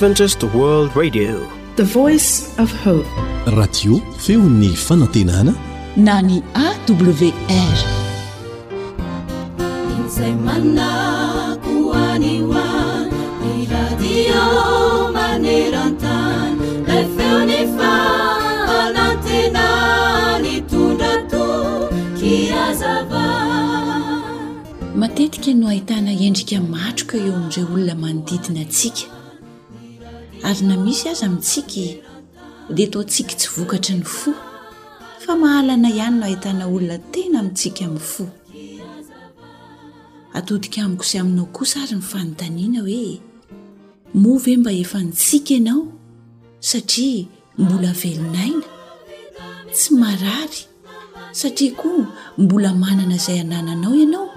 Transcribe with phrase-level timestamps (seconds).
[0.00, 1.36] radio
[4.18, 5.54] feo ny fanantenana
[5.96, 7.30] na ny awrmatetika
[25.54, 29.02] no ahitana endrika matroka eo aminiray olona manodidina antsika
[30.50, 32.02] arina misy azy amintsika e?
[32.76, 34.30] de tontsiky tsy vokatry ny fo
[35.22, 38.24] fa mahalana ihany no hahitana olona tena amintsika amin'ny fo
[40.38, 43.10] atodika amiko izay aminao kosa ary ny fanontaniana hoe
[44.24, 45.82] movy e mba efa ni tsika ianao
[46.68, 47.24] satria
[47.58, 48.66] mbola velonaina
[49.74, 50.60] tsy marary
[51.40, 52.04] satria koa
[52.38, 54.28] mbola manana izay hanananao ianao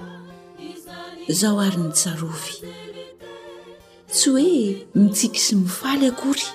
[1.38, 2.52] zaho ary ny tjarovy
[4.14, 6.46] tsy hoe mitsiky sy mifaly akory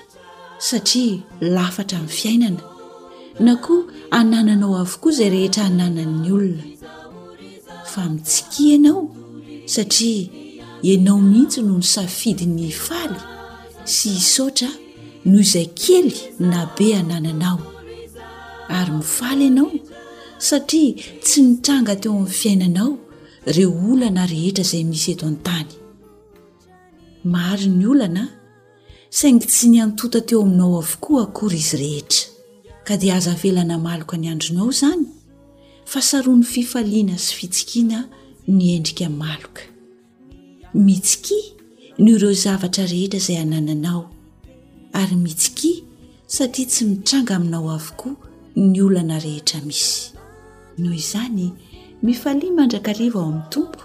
[0.68, 1.16] satria
[1.54, 2.58] lafatra min'ny fiainana
[3.44, 3.84] na koa
[4.18, 6.64] anananao avokoa izay rehetra hananan'ny olona
[7.92, 9.02] fa mitsiki ianao
[9.74, 10.30] satria
[10.88, 13.18] ianao mihitsy no ny safidy ny faly
[13.94, 14.70] sy hisaotra
[15.30, 16.12] noho izay kely
[16.50, 17.58] na be anananao
[18.76, 19.70] ary mifaly ianao
[20.48, 20.92] satria
[21.24, 22.92] tsy nitranga teo amin'ny fiainanao
[23.54, 25.70] reo olana rehetra izay misy eto an-tany
[27.24, 28.24] maro ny olana
[29.12, 32.30] saingy tsy ny antota teo aminao avokoa akory izy rehetra
[32.86, 35.04] ka dia aza velana maloka ny andronao izany
[35.90, 37.98] fa saroa ny fifaliana sy fitsikina
[38.56, 39.62] ny endrika maloka
[40.86, 41.44] mitsikia
[42.02, 44.02] noireo zavatra rehetra izay anananao
[45.00, 45.78] ary mitsikia
[46.34, 48.14] satria tsy mitranga aminao avokoa
[48.70, 49.92] ny olana rehetra misy
[50.78, 51.44] noho izany
[52.02, 53.80] mifalia mandrakariva ao amin'ny tompo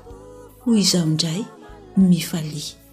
[0.61, 1.41] ho izao indray
[1.97, 2.84] mifalia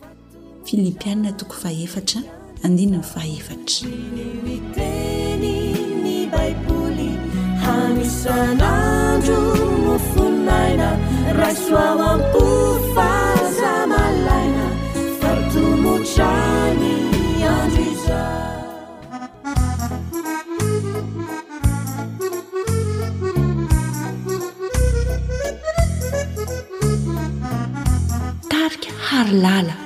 [0.69, 2.21] filipianna toko faefatra
[2.65, 5.53] andinany faefatrany miteny
[6.05, 7.09] ny baiboly
[7.65, 9.39] hamisanandro
[9.85, 10.89] no foninaina
[11.41, 12.45] raksoao am-ko
[12.95, 14.65] fazamalaina
[15.21, 16.95] fatomotrany
[17.53, 18.23] anzoiza
[28.55, 29.82] tarika harylala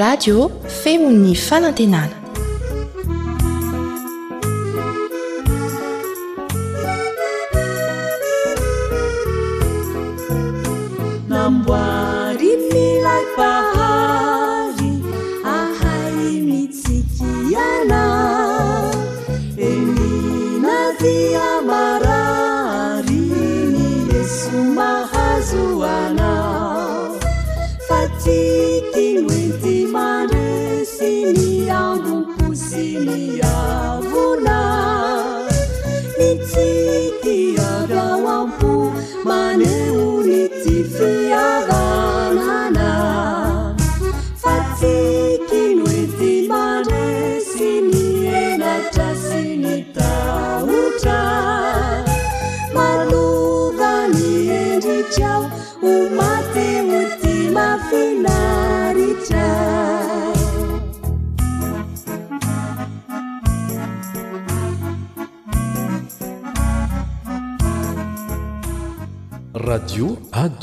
[0.00, 0.48] radio
[0.80, 2.19] fe mon'ni fanantenana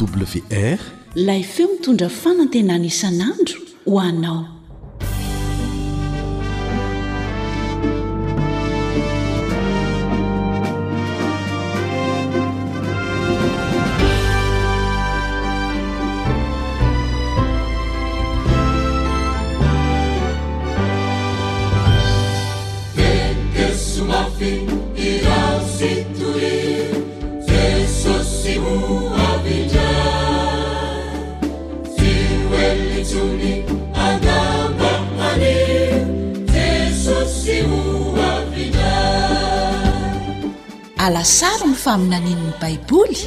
[0.01, 0.77] wr
[1.15, 3.59] lay feo mitondra fanantenana isanandro
[3.89, 4.56] ho anao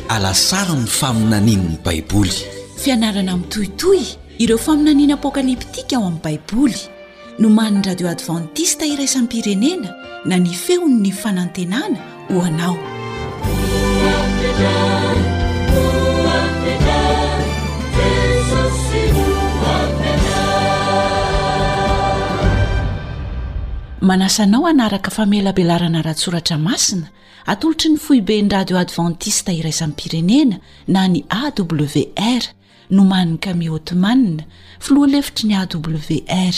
[0.09, 2.31] alasariny faminaninny baiboly
[2.83, 4.01] fianarana mitohitoy
[4.39, 6.79] ireo faminaniana apokaliptika ao amin'ny baiboly
[7.39, 9.91] no man'ny radio advantista iraisan'n pirenena
[10.25, 12.79] na nyfeon'ny fanantenana ho anao
[24.11, 27.07] manasanao anaraka famelabelarana rahatsoratra masina
[27.53, 30.57] atolotry ny foibeny radio advantista iraisan'nyy pirenena
[30.95, 32.43] na ny awr
[32.97, 34.43] nomaninny kami hotemanna
[34.85, 36.55] filoha lefitry ny awr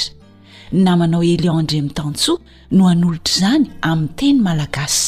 [0.87, 2.39] namanao elion ndremitantsoa
[2.77, 5.07] no hanolotra izany amin'ny teny malagasy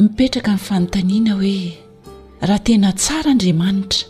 [0.00, 1.60] mipetraka min'ny fanontaniana hoe
[2.46, 4.02] raha tena tsara andriamanitra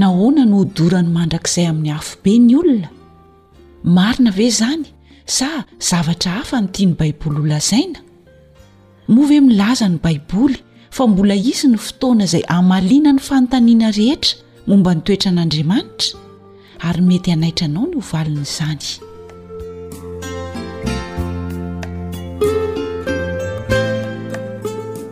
[0.00, 2.88] nahoana no hodora no mandrakizay amin'ny afobe ny olona
[3.84, 4.84] marina ve izany
[5.26, 7.96] sa zavatra hafa no tia ny baiboly holazaina
[9.08, 10.60] moa ve milaza ny baiboly
[10.92, 14.36] fa mbola isy ny fotoana izay amaliana ny fanontaniana rehetra
[14.68, 16.18] momba nytoetra an'andriamanitra
[16.88, 18.84] ary mety hanaitra anao ny hovalina izany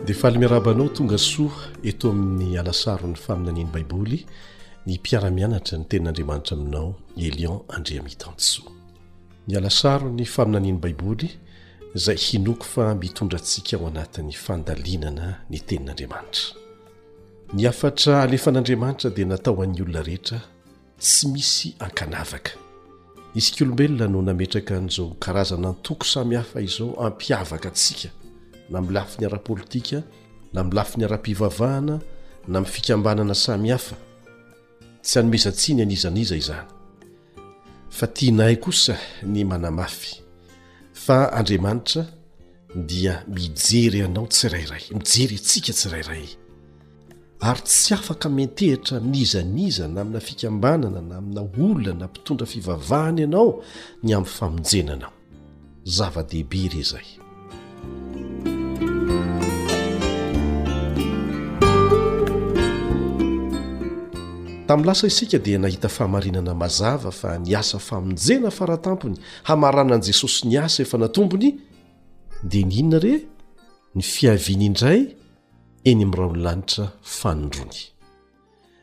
[0.05, 1.57] dia falymiarabanao tonga soa
[1.91, 4.19] eto amin'ny alasaro n'ny faminaniany baiboly
[4.89, 8.71] ny mpiara-mianatra ny tenin'andriamanitra aminao y elion andria mitaansoa
[9.47, 11.29] ny alasaro ny faminaniany baiboly
[11.95, 16.57] izay hinoko fa mitondra ntsika ho anatin'ny fandalinana ny tenin'andriamanitra
[17.53, 20.41] ny afatra alefan'andriamanitra dia natao an'ny olona rehetra
[20.99, 22.51] tsy misy ankanavaka
[23.35, 28.09] izy k'olombelona no nametraka n'izao karazana n-toko sami hafa izao ampiavaka antsika
[28.69, 30.03] na milafi ny ara-politika
[30.53, 31.99] na milafi ny ara-pivavahana
[32.47, 33.95] na mifikambanana samihafa
[35.03, 36.67] tsy hanomesatsi ny anizan'iza izany
[37.97, 40.19] fa tianahay kosa ny manamafy
[40.93, 42.05] fa andriamanitra
[42.75, 46.27] dia mijery anao tsyraray mijery antsika tsirairay
[47.39, 53.63] ary tsy afaka mentehitra miizanizana amina fikambanana na amina oona na mpitondra fivavahana ianao
[54.03, 55.13] ny amn famonjenanao
[55.85, 57.05] zava-dehibe re zay
[64.69, 69.17] tamin'n lasa isika dia nahita faamarinana mazava fa ny asa famonjena faratampony
[69.49, 71.49] hamaranan' jesosy ny asa efa natombony
[72.51, 73.15] dia nyhinona re
[73.95, 74.99] ny fiaviana indray
[75.89, 76.85] eny amira nylanitra
[77.17, 77.79] fanondrony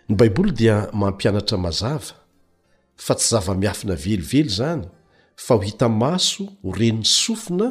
[0.09, 2.15] ny baiboly dia mampianatra mazava
[3.05, 4.83] fa tsy zava-miafina velively zany
[5.45, 7.69] fa ho hita maso horenin'ny sofina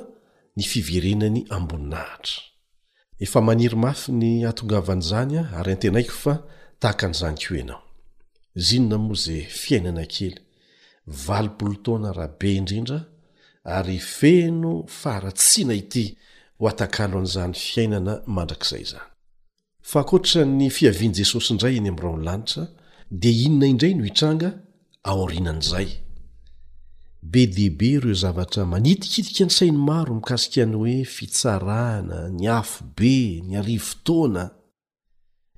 [0.57, 2.35] ny fiverenany ambonina ahitra
[3.25, 6.33] efa manirymafi ny atongavan'izany a ary an-tenaiko fa
[6.81, 7.84] tahaka an'izany ko ianao
[8.55, 10.35] zinona moa za fiainana kely
[11.25, 12.99] valopolo taona rahabe indrindra
[13.75, 16.05] ary feno faratsina ity
[16.59, 19.07] ho atakalo an'izany fiainana mandrak'izay zany
[19.89, 22.63] fa akoatra ny fiavian' jesosy indray eny ami'niraony lanitra
[23.21, 24.49] di inona indray no hitranga
[25.11, 25.89] aorinan'izay
[27.31, 33.15] be deibe ireo zavatra manitikitik any sainy maro mikasika any hoe fitsarahana ny afobe
[33.47, 34.43] ny arivo taoana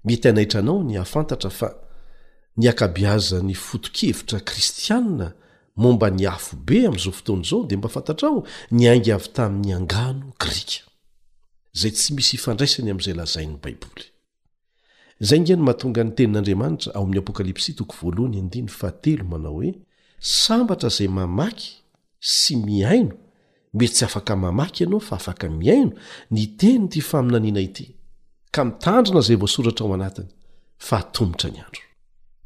[0.05, 1.69] mety anaitranao ny hafantatra fa
[2.57, 5.31] nyakabiazany foto-keevitra kristianna
[5.83, 8.39] momba ni afobe ami'izao fotony zao dia mba fantatraaho
[8.71, 10.79] niaingy avy tamin'ny angano grika
[11.79, 14.05] zay tsy misy ifandraisany am'zay lazaino baiboly
[15.27, 19.69] zay ngeno mahatonga ny tenin'andriamanitra aoami'y apkalpsmanao oe
[20.19, 21.69] sambatra izay mamaky
[22.19, 23.15] sy miaino
[23.73, 25.91] mety tsy afaka mamaky ianao fa afaka miaino
[26.33, 27.85] ni teny ity faminaniana ity
[28.51, 30.29] ka mitandrina zay voasoratra ao anatiny
[30.77, 31.86] fahatomotra ny andro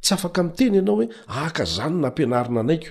[0.02, 2.90] tsy afaka miteny ianao hoe aka zany nampianarina anaiko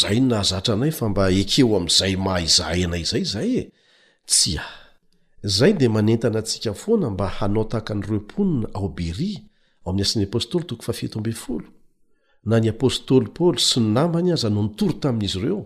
[0.00, 3.62] zay no nahazatra anay fa mba ekeo ami'izay maha izahyna izay zay e
[4.26, 4.66] tsy a
[5.56, 9.32] zay dia manentana antsika foana mba hanao tahaka anyroponina ao bery
[9.86, 11.00] aomi'y asn'ny apstly tok faf
[12.48, 15.60] na ny apôstôly paoly sy namany azy anao nitory tamin'izy ireo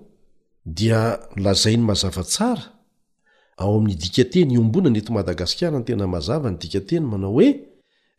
[0.77, 1.01] dia
[1.45, 2.65] lazainy mazava tsara
[3.57, 7.68] ao amn'dika teny mbona netmadagasikara n tena mazavanydikateny manao oe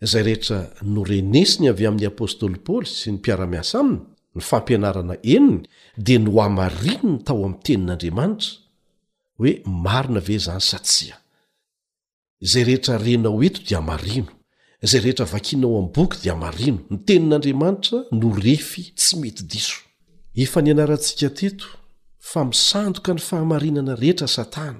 [0.02, 4.00] zay rehetra norenesiny avy amin'ny apôstôly paoly sy ny mpiara-miasa aminy
[4.38, 5.66] ny fampianarana eniny
[5.98, 8.50] dia no amarino ny tao amin'ny tenin'andriamanitra
[9.40, 9.54] hoe
[9.84, 11.20] marina ve izany satsia
[12.48, 14.32] izay rehetra renao eto dia marino
[14.88, 19.78] izay rehetra vakianao amin'ny boky dia amarino ny tenin'andriamanitra no refy tsy mety diso
[20.46, 21.68] efa ny anaratsika teto
[22.30, 24.80] fa misandoka ny fahamarinana rehetra satana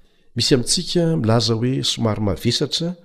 [0.35, 2.95] misy amintsika milaza oe somary mavesatra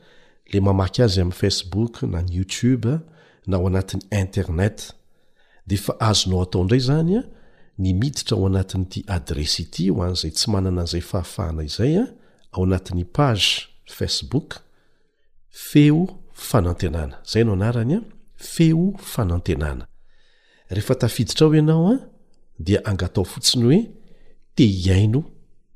[0.53, 3.01] le mamaky azy amin' facebook na ny youtube
[3.47, 4.79] na ao anatin'ny internet
[5.67, 7.23] de fa azonao atao indray zany a
[7.79, 12.05] ny miditra ao anatin'ity adresy ity ho an'izay tsy manana an'izay fahafahana izay a
[12.55, 14.49] ao anatin'ny page facebook
[15.69, 15.99] feo
[16.49, 17.99] fanantenana zay no anaranya
[18.37, 19.85] feo fanantenana
[20.71, 21.97] rehefa tafiditra aho ianao a
[22.59, 23.81] dia angatao fotsiny hoe
[24.55, 25.25] te iaino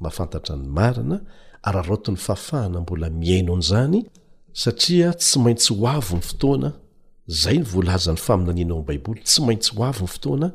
[0.00, 1.20] mahafantatra ny marina
[1.68, 3.98] aryaraotin'ny fafahana mbola miaino an'izany
[4.52, 6.70] satria tsy maintsy ho avony fotoana
[7.26, 10.48] zay ny voalaza ny faminaniana a miny baiboly tsy maintsy ho avyny fotoana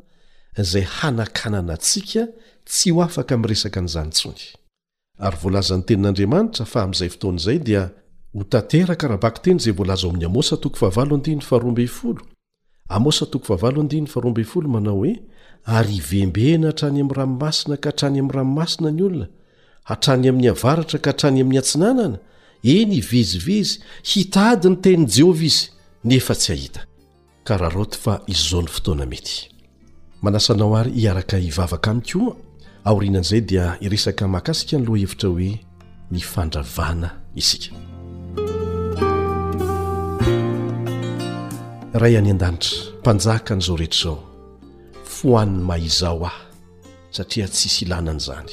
[0.70, 2.22] zay hanakanana antsika
[2.70, 4.42] tsy ho afaka ami' resaka n'izany ntsony
[5.26, 7.82] ary voalazan'ny tenin'andriamanitra fa amin'izay fotoana izay dia
[8.36, 12.26] ho tantera karahabaky teny zay voalaza o amin'ny amosatoko ahaaa
[12.88, 13.70] aoa
[14.68, 15.20] manao hoe
[15.64, 19.26] ary ivembena hatrany ami'nyranomasina ka hatrany ami'nyranomasina ny olona
[19.92, 22.18] atrany amin'ny avaratra ka hatrany amin'ny antsinanana
[22.74, 23.74] eny ivezivezy
[24.10, 25.66] hitadyny tenyi jehova izy
[26.08, 26.70] nef y hi
[30.54, 31.90] nyao y iarka ivvka
[32.92, 33.64] o nan'zay dia
[33.96, 35.50] isaka ahaia nlohahevira hoe
[36.16, 37.42] nyfadavana i
[41.98, 44.20] rahay ihany an-danitra mpanjaka n'izao rehetra izao
[45.14, 46.38] fohany maaizao aho
[47.10, 48.52] satria tsisy ilananaizany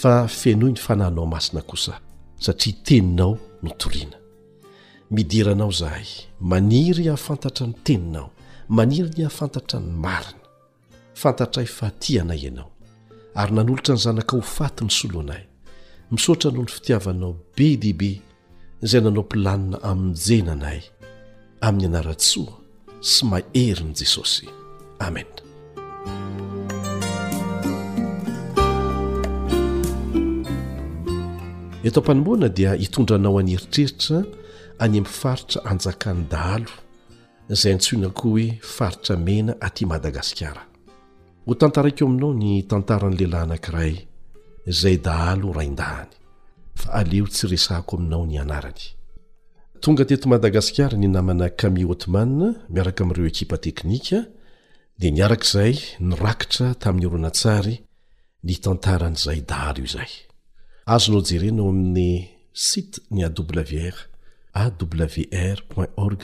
[0.00, 1.94] fa fenohi ny fanahnao masina kosa
[2.40, 4.16] satria teninao no toriana
[5.10, 6.06] midiranao zahay
[6.40, 8.30] maniry hahafantatra ny teninao
[8.68, 10.44] maniry ny hahafantatra ny marina
[11.14, 12.70] fantatra y fahtianay ianao
[13.34, 15.42] ary nanolotra ny zanaka ho fatiny solohanay
[16.10, 18.10] misotra noho ny fitiavanao be dehibe
[18.82, 20.80] izay nanao mpilanina amin'nyjena anaay
[21.64, 22.54] amin'ny anarantsoa
[23.00, 24.48] sy maerin' jesosy
[25.06, 25.28] amen
[31.84, 34.18] eto mpanomboana dia hitondra anao anyeritreritra
[34.84, 36.74] any am'faritra anjakany dahalo
[37.52, 40.62] izay antsoina koa hoe faritra mena aty madagasikara
[41.46, 43.94] ho tantarakeo aminao ny tantarany lehilahy anankiray
[44.80, 46.12] zay dahalo rain-dahany
[46.80, 48.84] fa aleo tsy resahako aminao ny anarany
[49.80, 52.30] tonga teto madagasikara ninamana kami otman
[52.74, 54.18] miaraka amireo ekipa teknika
[54.98, 55.74] dia niarakazay
[56.08, 57.74] nirakitra taminy oronatsary
[58.46, 60.12] nitantaranizay dalo io zay
[60.94, 62.08] azo nao jerenao aminy
[62.64, 63.96] site ny wr
[64.62, 65.58] awr
[66.04, 66.22] org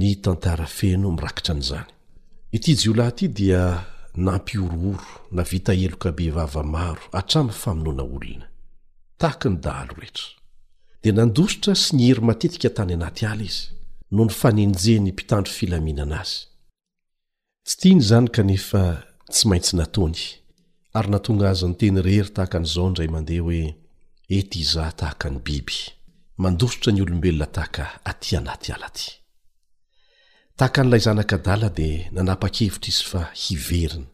[0.00, 1.88] nitantara feno mirakitranyzany
[2.56, 3.62] iti j io lahy ty dia
[4.26, 8.46] nampiorooro navita helo kabevava maro hatramy famonoana olona
[9.40, 10.39] kny dretr
[11.02, 13.68] dia nandosotra sy ny hery matetika tany anaty ala izy
[14.14, 16.38] no ny fanenjeh ny mpitandro filaminana azy
[17.66, 18.82] tsy tiany izany kanefa
[19.32, 20.20] tsy maintsy natony
[20.96, 23.62] ary natonga azy nyteny rery tahaka an'izao ndray mandeha hoe
[24.38, 25.78] ety izah tahaka ny biby
[26.42, 29.08] mandosotra ny olombelona tahaka atỳ anaty ala aty
[30.58, 34.06] tahaka n'ilay zanaka dala dia nanapa-kevitra izy fa hiverina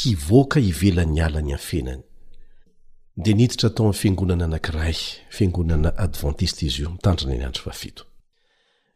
[0.00, 2.02] hivoaka hivelan'ny ala ny anfenany
[3.18, 4.94] dia niditra atao ami'n fingonana anankiray
[5.36, 7.70] fingonana adventista izy io mitandrana ny andro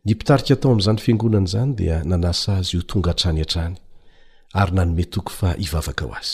[0.06, 3.74] nypitarika atao amn'izany fiangonana izany dia nanasa azy io tonga hatrany han-trany
[4.60, 6.32] ary nanome toko fa ivavaka ho azy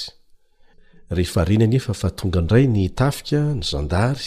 [1.17, 4.27] ehefa enynefa fa tonga ndray ny tafika ny zandary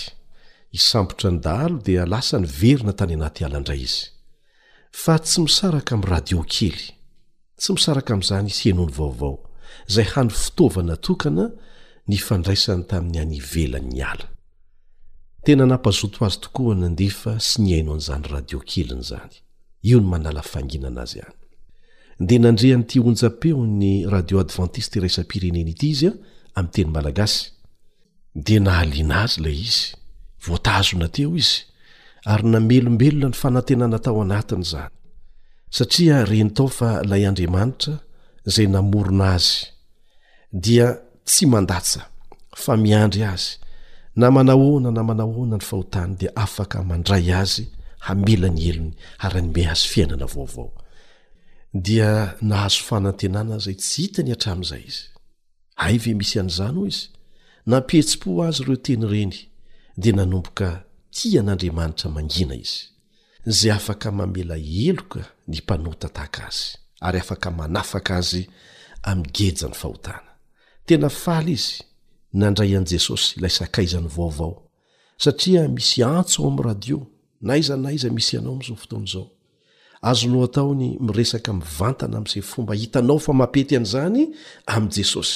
[0.74, 4.02] hisambotra ny dalo dia lasa ny verina tany anaty alaindray izy
[5.02, 6.80] fa tsy misaraka amin'ny radio kely
[7.62, 9.36] tsy misaraka amin'izany isanony vaovao
[9.90, 11.46] izay hany fitaovana tokana
[12.12, 14.28] ny fandraisany tamin'ny anivelanni ala
[15.46, 19.32] tena nampazoto azy tokoa na ndefa sy niaino an'izany radio keliny zany
[19.90, 21.38] io ny manala fanginana azy hany
[22.28, 26.14] dea nandrean'ity onja-peony radiô advantiste raisan-pireneny ity izy a
[26.60, 27.38] ami'yteny malagasy
[28.46, 29.82] de nahaliana azy lay izy
[30.46, 31.56] voatazona teo izy
[32.32, 34.92] ary namelombelona ny fanantenana tao anatiny zany
[35.78, 37.96] satria reny tao fa ilay andriamanitra
[38.54, 39.56] zay namorona azy
[40.66, 40.88] dia
[41.26, 42.02] tsy mandatsa
[42.58, 43.58] fa miandry azy
[44.16, 47.66] na manahona na manahoana ny fahotany de afaka mandray azy
[48.06, 48.94] hamela ny elony
[49.26, 50.70] ary nyme azy fiainana vaovao
[51.86, 52.10] dia
[52.50, 55.04] nahazo fanantenana zay tsy hitany hatramin'izay izy
[55.86, 57.06] aive misy an'izanoo izy
[57.72, 59.36] nampetsi-po azy reo teny reny
[60.02, 60.68] de nanomboka
[61.16, 62.84] tia n'andriamanitra mangina izy
[63.60, 66.66] zay afaka mamela eloka ny mpanota tahaka azy
[67.06, 68.44] ary afaka manafaka azy
[69.10, 70.31] amgeja ny fahotana
[70.88, 71.84] tena faly izy
[72.42, 74.54] nandray an' jesosy lasakaizany vaovao
[75.24, 76.98] satria misy antso ao am' radio
[77.48, 79.26] naizanaiza misy ianao azao fotoanzao
[80.10, 84.24] azo lo ataony miresaka mivantana amzay fomba hitanao famampety an'zany
[84.74, 85.36] am' jesosy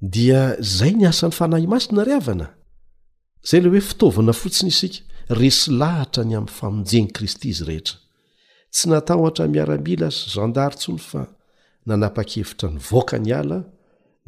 [0.00, 0.26] di
[0.60, 2.46] zay niasany fanahy masinaana
[3.48, 4.98] zay le oe fitaovana fotsiny isika
[5.40, 7.96] resy lahatra ny amy famonjeny kristy izy rehetra
[8.74, 11.22] tsy nataotra miaramila azy zandari tsolo fa
[11.88, 13.58] nanapa-kevitra nyvoakany ala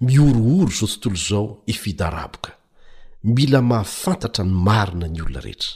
[0.06, 2.52] miorooro izao tontolo izao efidaraboka
[3.36, 5.74] mila mahafantatra ny marina ny olona rehetra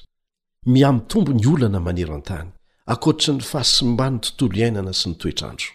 [0.71, 2.49] miami tombo ny olana manero an-tany
[2.93, 5.69] akoatra ny fahasimbany tontolo iainana sy ny toetrandro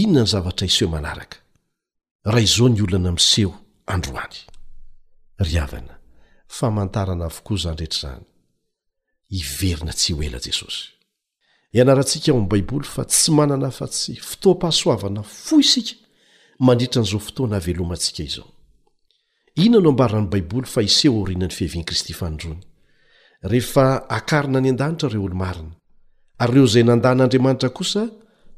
[0.00, 1.36] inona ny zavatra iseho manaraka
[2.32, 3.52] raha izao ny olonana amseho
[3.94, 4.36] androany
[5.46, 5.94] ry avana
[6.56, 8.26] famantarana avokoa izany rehetra izany
[9.36, 10.99] hiverina tsy ho ela jesosy
[11.72, 15.94] ianarantsika ao am' baiboly fa tsy manana fa tsy fotoa-pahasoavana fo isika
[16.66, 18.48] mandritra n'izao fotoana havlomantsika izao
[19.62, 22.60] iona no mbary rano baiboly fa iseho aorinany fihavian kristy fandrony
[23.50, 23.84] rehefa
[24.16, 25.70] akarina ny a-danitra ireo olo mariny
[26.42, 28.02] ary reo zay nandan'andriamanitra kosa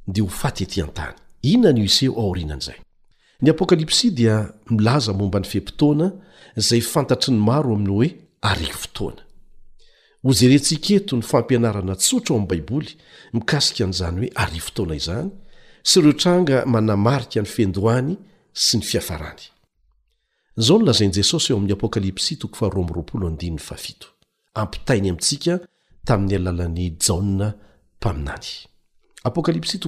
[0.07, 1.11] d ho fattan-tay
[1.53, 2.79] inano iseho aorinanzay
[3.45, 4.37] ny pkalps dia
[4.75, 6.07] milaza momba ny femptoana
[6.69, 8.09] zay fantatr ny maro aminyhoe
[8.51, 9.23] ar ftoana
[10.25, 12.97] ho zerentsik eto ny fampianarana tsotro ao am baiboly
[13.33, 15.31] mikasika nyzany hoe ary fotoana izany
[15.83, 18.17] sy rotranga manamarika ny fendohany
[18.53, 19.41] sy ny fihafarany
[20.59, 23.95] izao nolazaini jesosy eo amin'ny apokalypsy 27
[24.55, 25.61] ampitainy amintsika
[26.07, 27.55] tamin'ny alalan'ny jaona
[27.99, 29.81] mpaminanyarndr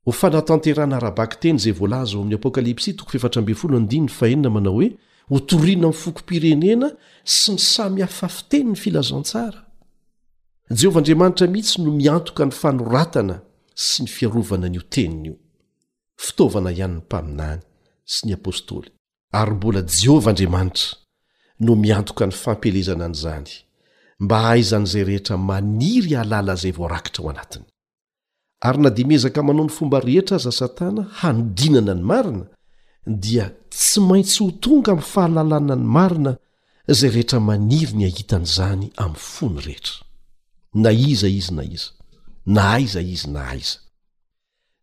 [0.05, 3.17] ho fanatanterana rabaky teny zay volaza o amin'ny apokalipsi tok e
[4.49, 4.87] manao hoe
[5.33, 6.87] hotoriana amin'nfoko pirenena
[7.35, 9.59] sy ny samy hafafiteniny filazantsara
[10.79, 13.35] jehovah andriamanitra mihitsy no miantoka ny fanoratana
[13.87, 15.35] sy ny fiarovana n'io teniny io
[16.25, 17.61] fitaovana ihann'ny mpaminany
[18.13, 18.87] sy ny apôstôly
[19.39, 20.87] ary mbola jehovah andriamanitra
[21.65, 23.51] no miantoka ny fampelezana an'izany
[24.21, 27.65] mba aizan' zay rehetra maniry alala zay vo arakitra ao anatiny
[28.67, 32.45] ary na dimezaka manao ny fomba rehetra aza satana hanodinana ny marina
[33.23, 36.31] dia tsy maintsy ho tonga ami'ny fahalalana ny marina
[36.99, 39.95] zay rehetra maniry ny ahitan' izany amin'ny fo ny rehetra
[40.83, 41.89] na iza izy na iza
[42.55, 43.77] na aiza izy na aiza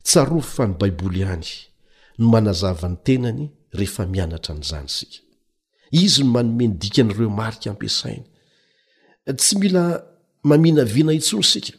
[0.07, 1.51] tsarofy fa ny baiboly ihany
[2.19, 3.45] no manazavany tenany
[3.79, 5.19] rehefa mianatra anyizany sika
[6.03, 8.27] izy no manomenidika n'ireo marika ampiasainy
[9.35, 10.03] tsy mila
[10.45, 11.73] mamina vina itsory sika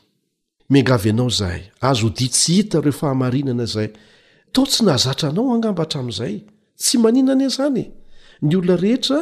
[0.71, 3.89] ngaanao zayazodihit refainana ay
[4.53, 6.35] taosy nahzatranao aambatra amzay
[6.81, 9.17] tsy anina znnylnaeheta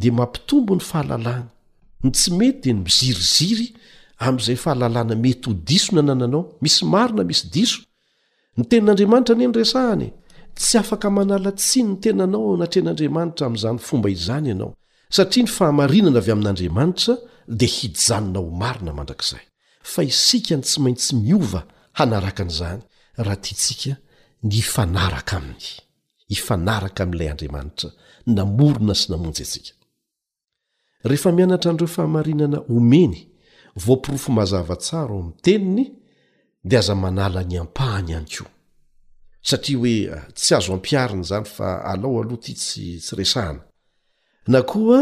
[0.00, 1.48] de mampitombo ny fahalalana
[8.58, 14.70] yyitahatsyak anaatstenanaenamanta amzany fomba izany anao
[15.16, 17.14] satria ny fahamarinana avy amin'andriamanitra
[17.48, 19.44] de hidjanona ho marina mandrakzay
[19.82, 21.60] fa isika ny tsy maintsy miova
[21.98, 22.80] hanaraka an'izany
[23.16, 23.92] raha ty tsika
[24.46, 25.64] ny ifanaraka aminy
[26.36, 27.90] ifanaraka ami'ilay andriamanitra
[28.36, 29.72] namorona sy namonjy atsika
[31.08, 33.14] rehefa mianatra an'ireo fahamarinana omeny
[33.84, 35.86] voampirofo mazavatsaro ami'ny teniny
[36.68, 38.44] de aza manala ny ampahany any ko
[39.48, 43.62] satria hoe ah, tsy azo ampiariny zany fa alao aloha ty tsy tsy resahana
[44.52, 45.00] na koa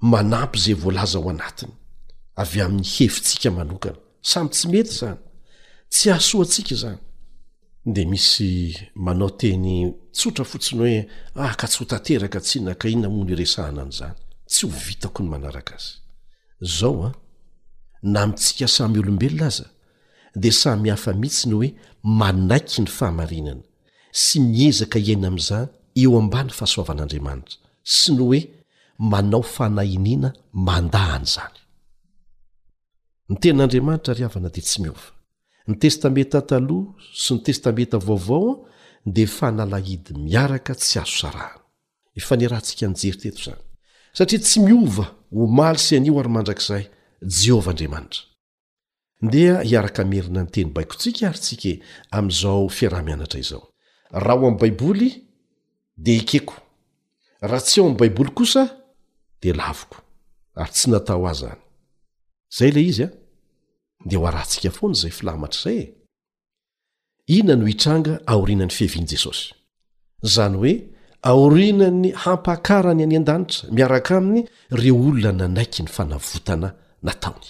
[0.00, 1.74] manampy zay voalaza ao anatiny
[2.36, 3.98] avy amin'ny hefitsika manokana
[4.32, 5.18] samy tsy mety zany
[5.92, 7.00] tsy asoatsika zany
[7.94, 8.50] de misy
[9.06, 9.68] manao teny
[10.16, 10.96] tsotra fotsiny hoe
[11.46, 14.16] ahka tsy ho tateraka tsy nakaina mo no iresahana an' zany
[14.52, 15.92] tsy ho vitako ny manaraka azy
[16.76, 17.14] zao a ah,
[18.12, 19.66] na mitsika samy olombelona aza
[20.42, 21.68] de samy hafa mihitsy ny hoe
[22.20, 23.62] manaiky ny fahamarinana
[24.24, 25.66] sy miezaka iaina am'izany
[26.02, 27.56] eo ambany fahasoavan'andriamanitra
[27.96, 28.40] sy ny oe
[29.12, 30.28] manao fanahiniana
[30.68, 31.54] mandahany zany
[33.30, 35.10] ny tenin'andriamanitra ry havana dia tsy miova
[35.68, 38.54] ny testamenta taloha sy ny testameta vaovaoa
[39.14, 41.62] dia fanalahidy miaraka tsy azo sarahana
[42.20, 43.62] efa ny rahantsika njery teto zany
[44.16, 46.84] satria tsy miova ho maly sy an'io ary mandrakizay
[47.40, 48.22] jehovahandriamanitra
[49.26, 51.82] ndea hiaraka merina ny teny baikontsika ary tsika e,
[52.16, 53.64] am'izao fiarah-mianatra izao
[54.22, 55.08] raha ho am' baiboly
[56.04, 56.56] dea ekeko
[57.48, 58.62] raha tsy ao ami' baiboly kosa
[59.42, 59.98] dea laviko
[60.60, 61.63] ary tsy natao azy zany
[62.56, 63.08] zay ley izy a
[64.08, 65.80] dia ho arantsika foana izay filamatra izay
[67.32, 69.44] e inona no hitranga aorinany fihevian' jesosy
[70.28, 70.72] izany hoe
[71.30, 74.42] aorinany hampakarany any an-danitra miaraka aminy
[74.80, 76.68] reo olona nanaiky ny fanavotana
[77.06, 77.48] nataony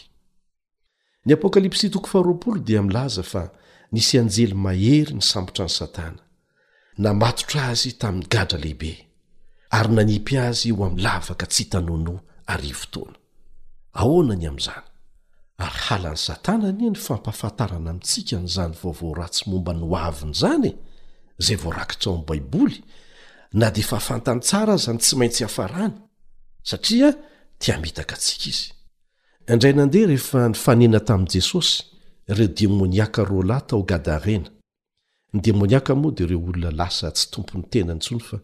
[1.27, 3.43] ny apokalipsy tokofarl dia milaza fa
[3.93, 6.21] nisy anjely mahery ny sambotra any satana
[7.05, 8.93] namatotra azy tamin'ny gadra lehibe
[9.77, 12.15] ary nanipy azy ho amin'ny lavaka tsy hitanoh no
[12.53, 13.17] ary fotoana
[14.01, 14.87] ahoanany amin'izany
[15.59, 20.73] ary halan'ny satana nie nyfampafantarana amintsika nyzany vaovao ratsy momba nyo aviny zanye
[21.39, 22.83] zay voa rakitra ao amy baiboly
[23.53, 25.93] na di fa fantany tsara azany tsy maintsy hafarany
[26.63, 27.11] satria
[27.59, 28.67] tia mitaka atsika izy
[29.53, 31.73] indray nandeha rehefa nifanina tamyi jesosy
[32.37, 34.51] reo demoniaka ro lahy tao gadarena
[35.35, 38.37] ny demoniaka moa dia reo olona lasa tsy tompony tenantsony fa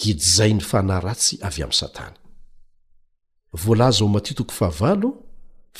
[0.00, 2.16] gidyzay ny fanahy ratsy avy am satana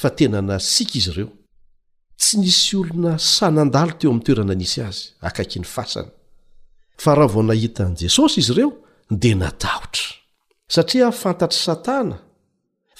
[0.00, 1.30] fa tenana sika izy ireo
[2.20, 6.08] tsy nisy olona sanandalo teo amin'ny toerana anisy azy akaiky ny fasany
[7.02, 8.70] fa raha vao nahita n' jesosy izy ireo
[9.22, 10.06] dia natahotra
[10.74, 12.16] satria fantatr' satana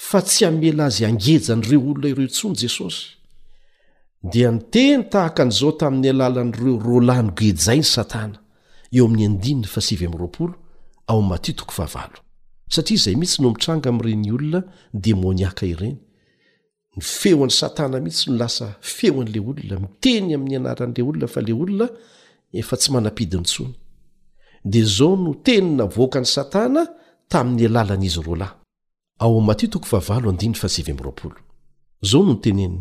[0.09, 3.01] fa tsy hamela azy angeja n'ireo olona ireo tsony jesosy
[4.33, 8.37] dia niteny tahaka an'izao tamin'ny alalan'ireo roalany gedzay ny satana
[8.97, 11.19] eo am'yaoo
[12.75, 14.59] satria izay mitsy nomitranga amreny olona
[15.05, 15.97] demoniaka ireny
[16.97, 21.87] ny feoany satana mihitsy nolasa feoan'le olona miteny ami'ny anaran'le olona fa le olona
[22.61, 23.73] efa tsy manampidinytsony
[24.71, 26.81] di zao no teny navoakany satana
[27.31, 30.21] tamin'ny alalan'izy ro lahyzao
[32.27, 32.79] nontenenny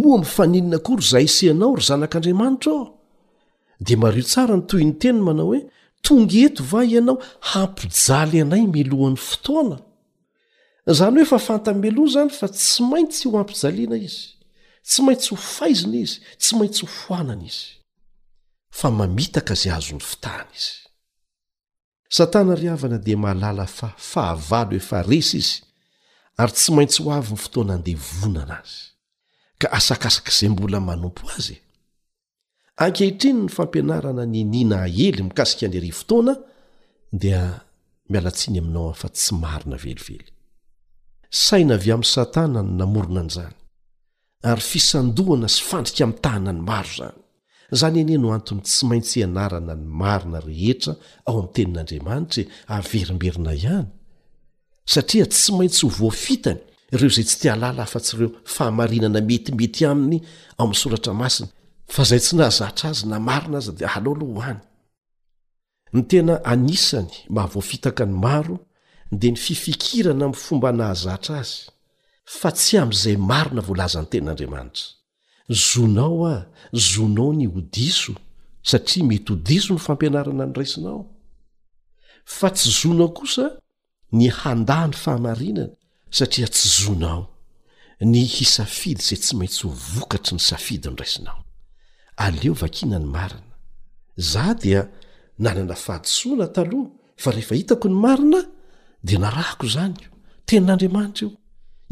[0.00, 2.86] moa mifaninina kory zaisy ianao ry zanak'andriamanitra ao
[3.80, 5.60] di mario tsara nytoy ny tenyy manao hoe
[6.02, 7.16] tong eto va ianao
[7.52, 9.76] hampijaly anay melohan'ny fotoana
[10.92, 14.26] zany hoe fa fantameloa zany fa tsy maintsy ho ampijaliana izy
[14.88, 17.70] tsy maintsy ho faizina izy tsy maintsy ho hoanana izy
[18.78, 20.74] fa mamitaka zay azony fitahana izy
[22.16, 25.56] satana ry havana dia mahalala fa fahavalo hefa resa izy
[26.40, 28.82] ary tsy maintsy ho avy ny fotoana andehvonana azy
[29.60, 31.56] ka asakasaka zay mbola manompo azy
[32.84, 36.32] ankehitriny ny fampianarana ny niana ely mikasika any ery fotoana
[37.22, 37.40] dia
[38.10, 40.33] miala tsiny aminao a fa tsy marina velively
[41.34, 43.54] saina avy amin'ny satana ny namorona anaizany
[44.50, 47.18] ary fisandohana sy fandrika amin'ny tahana ny maro zany
[47.80, 50.92] zany enie no antony tsy maintsy hianarana ny marina rehetra
[51.28, 52.42] ao ami'ny tenin'andriamanitra
[52.76, 53.88] averimberina ihany
[54.94, 56.60] satria tsy maintsy ho voafitany
[56.94, 60.18] ireo izay tsy tia alala fa- tsy ireo fahamarinana metimety aminy
[60.58, 61.48] ao amin'ny soratra masiny
[61.94, 64.62] fa zay tsy nahazatra azy na marina azy dia aloha aloha ho any
[65.96, 68.56] ny tena anisany mahavoafitaka ny maro
[69.20, 71.56] di ny fifikirana ami'ny fomba nahazatra azy
[72.38, 74.86] fa tsy am'izay marina voalazan'ny ten'andriamanitra
[75.68, 76.36] zonao a
[76.90, 78.12] zonao ny hodiso
[78.70, 81.00] satria mety ho diso no fampianarana nyraisinao
[82.38, 83.44] fa tsy zonao kosa
[84.18, 85.68] ny handaha ny fahamarinana
[86.18, 87.20] satria tsy zonao
[88.10, 91.40] ny hisafidy izay tsy maintsy ho vokatry ny safidy nyraisinao
[92.24, 93.54] aleo vakina ny marina
[94.30, 94.80] zaho dia
[95.38, 96.90] nanana fahadisoana taloha
[97.22, 98.42] fa rehefa hitako ny marina
[99.04, 99.94] dia na rahko izany
[100.48, 101.30] tenan'andriamanitra io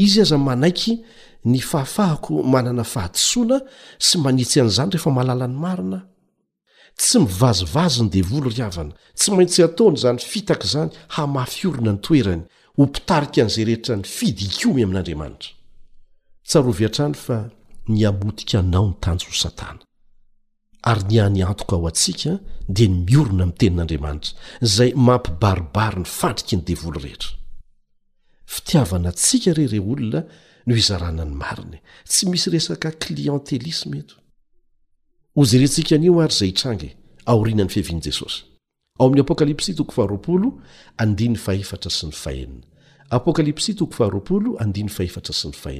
[0.05, 0.93] izy aza manainky
[1.51, 3.57] ny fahafahako manana fahadisoana
[4.07, 6.05] sy manitsy an'izany rehefa mahalala ny marina ah
[6.99, 12.43] tsy mivazivazy ny devolo ry havana tsy maintsy ataony zany fitaka zany hamafyorina ny toerany
[12.77, 15.51] ho mpitarika an'izay rehitra ny fidikiomy amin'andriamanitra
[16.49, 17.37] tsarovi hatrany fa
[17.93, 19.83] ny ambotika nao ny tanjo ho satana
[20.83, 22.33] ary niany antoka ao antsika
[22.77, 24.33] dia ny miorona mi'tenin'andriamanitra
[24.75, 27.31] zay mampibaribary ny fandriky ny devoly rehetra
[28.55, 30.21] fitiavana antsika rere olona
[30.67, 34.15] no izaranany mariny tsy misy resaka klientelisma eto
[35.37, 36.89] hozerensika nio ary za itrangy
[37.27, 38.43] aorinany fvanjesos s
[38.99, 39.19] ny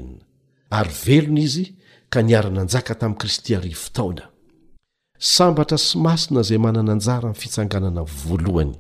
[0.01, 0.15] ana
[0.79, 1.65] ary velona izy
[2.13, 4.32] ka niara-nanjaka tamin'y kristy ari ftaona
[5.23, 8.75] sambatra sy masina zay manananjara n'ny fitsanganana voalohany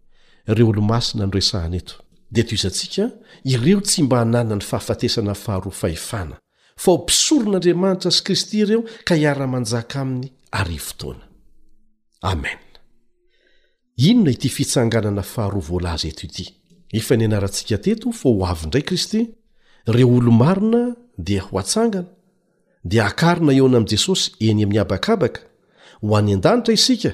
[0.50, 1.94] ireo olo masina nro esahana eto
[2.30, 3.04] dia to izantsika
[3.44, 6.36] ireo tsy mba hanana ny fahafatesana faharoa fahefana
[6.76, 11.24] fa o mpisoron'andriamanitra sy kristy ireo ka hiara-manjaka aminy ay fotoana
[13.98, 16.50] inonaity fitsangana faharo volaz etoity
[17.36, 19.20] anatsikteo fa oavyndray kristy
[19.86, 20.82] reo olomarina
[21.18, 22.06] dia hoatsangana
[22.84, 25.51] dia akana eona am' jesosy eny amin'nyabakabka
[26.08, 27.12] ho any an-danitra isika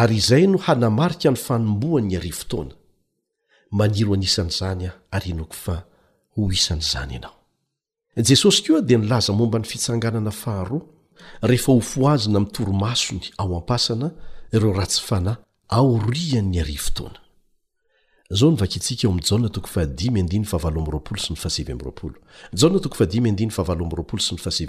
[0.00, 2.74] ary izay no hanamarika ny fanomboanyny ari fotoana
[3.78, 5.76] maniro anisan'zany a ary noko fa
[6.34, 7.36] ho isan'zany anao
[8.28, 10.82] jesosy koa dia nilaza momba ny fitsanganana faharoa
[11.48, 14.08] rehefa ho fohazina mitoromasony ao ampasana
[14.54, 15.34] ireo rahatsy fanay
[15.78, 17.20] aorianny ari fotoana
[24.58, 24.64] s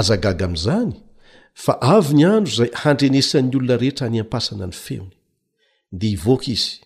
[0.00, 0.92] azagaga ami'izany
[1.54, 5.10] fa avy ny andro izay handrenesan'ny olona rehetra hany ampasana ny feony
[5.92, 6.80] dia ivoaka izy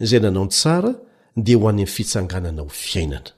[0.00, 0.92] izay nanao ny tsara
[1.36, 3.30] dia ho any amin'ny fitsanganana ho fiainana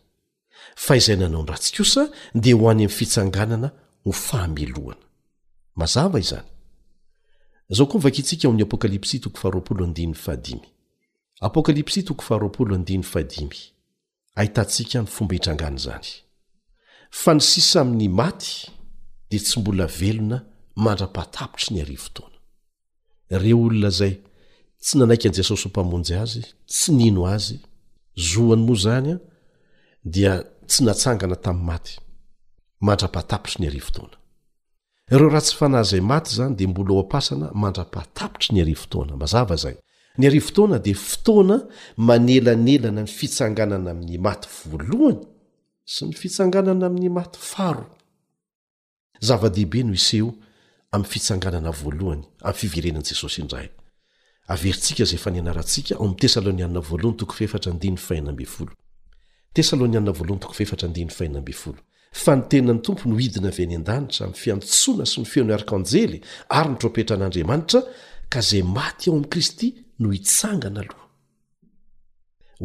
[0.85, 3.69] fa izay nanao n ratsikosa dia ho any amin'ny fitsanganana
[4.05, 6.21] ho fahamelohana
[7.75, 7.85] za
[20.77, 22.35] mandrapahatapitry ny ari votoana
[23.35, 24.15] ireo olona zay
[24.83, 27.59] tsy nanaika an' jesosy o mpamonjy azy tsy nino azy
[28.17, 29.17] zoany moa zany a
[30.05, 30.33] dia
[30.69, 31.95] tsy natsangana tami'y maty
[32.81, 34.17] mandrapahatapitry ny ari otoana
[35.13, 39.57] ireo raha tsy fanahzay maty zany de mbola ao ampasana mandrapahatapitry ny ary otoana mazava
[39.57, 39.77] zay
[40.19, 41.57] ny ari votoana di fotoana
[41.97, 45.23] manelanelana ny fitsanganana amin'ny maty voalohany
[45.87, 47.87] sy ny fitsanganana amin'ny maty faro
[49.23, 50.35] zava-dehibe no iseho
[50.95, 53.69] am' fitsanganana voalohany amy fiverenan jesosy indray
[54.53, 55.99] averintsika zay fanianransikaea
[62.25, 66.19] fa ny tenany tompo nohidina vyany an-danitra m'y fiantsoana sy ny feno iarkanjely
[66.57, 67.81] ary nytropetra an'andriamanitra
[68.33, 69.69] ka zay maty ao amin'i kristy
[70.03, 71.05] no hitsangana aloha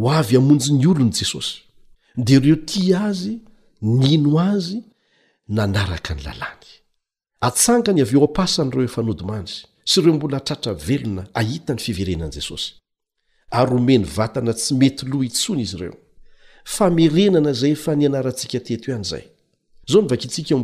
[0.01, 1.55] ho avy amonjy ny olon' jesosy
[2.25, 3.35] di ireo ti azy
[3.81, 4.77] nino azy
[5.57, 6.69] nanaraka ny lalàny
[7.39, 9.54] atsangany av eo ampasanyireo efa nodimandry
[9.88, 12.71] sy ireo mbola atratravelona ahita ny fiverenan'i jesosy
[13.60, 15.95] ary omeny vatana tsy mety loh itsony izy ireo
[16.67, 19.23] famerenana zay efa ni anarantsika teto iany izay
[19.88, 20.63] zao nvakiindro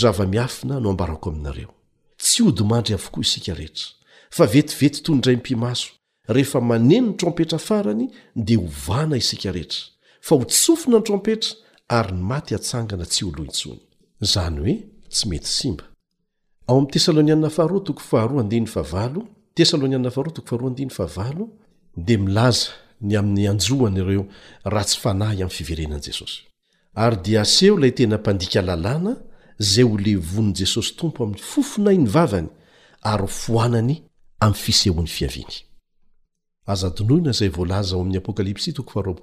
[0.00, 1.70] zava-miafina noambarako aminareo
[2.18, 3.86] tsy odimandry avokoa isika rehetra
[4.30, 5.88] fa vetivety toy ndray mpimaso
[6.28, 9.80] rehefa maneno ny trompetra farany de hovana isika rehetra
[10.20, 11.54] fa ho tsofina ny trompetra
[11.88, 14.74] ary nymaty atsangana tsy oloitsonyzy
[15.08, 15.76] tsy mety
[21.96, 22.68] de milaza
[23.00, 24.26] ny aminy anjoany ireo
[24.64, 26.42] ratsy fanahy am fiverenany jesosy
[26.94, 29.16] ary di aseo lay tena mpandika lalàna
[29.58, 32.48] zay ho levoniny jesosy tompo amy fofonai nyvavany
[33.02, 34.02] ary foanany
[34.40, 35.46] am fisehony fivy
[36.72, 39.14] azadnoina zay volaza o amin'ny apokalypsy iiao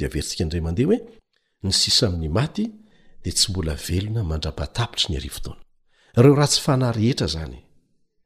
[0.00, 0.98] derisika nrah oe
[1.62, 2.64] ny sisa amny maty
[3.22, 5.56] d tsy mbola elona manaatry ny eo
[6.34, 7.58] rahatsy fanahrehetra zany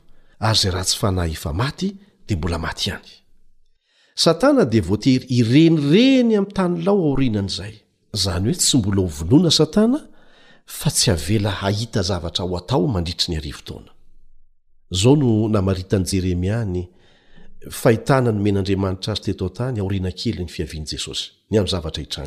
[0.48, 1.88] ary zay raha tsy fanahy efa maty
[2.28, 3.10] dia mbola maty iany
[4.26, 7.74] satana dia voatery irenireny am'y tanylao aorinan'izay
[8.24, 10.00] zany hoe tsy mbola hovonoana satana
[10.80, 13.91] fa tsy avela hahita zavatra ho atao mandritri ny arivotona
[14.92, 16.88] zao no namaritany jeremiany
[17.72, 22.18] fahitana no men'andriamanitra azy tetotany aorina kely ny fiavian' jesosyny azaatat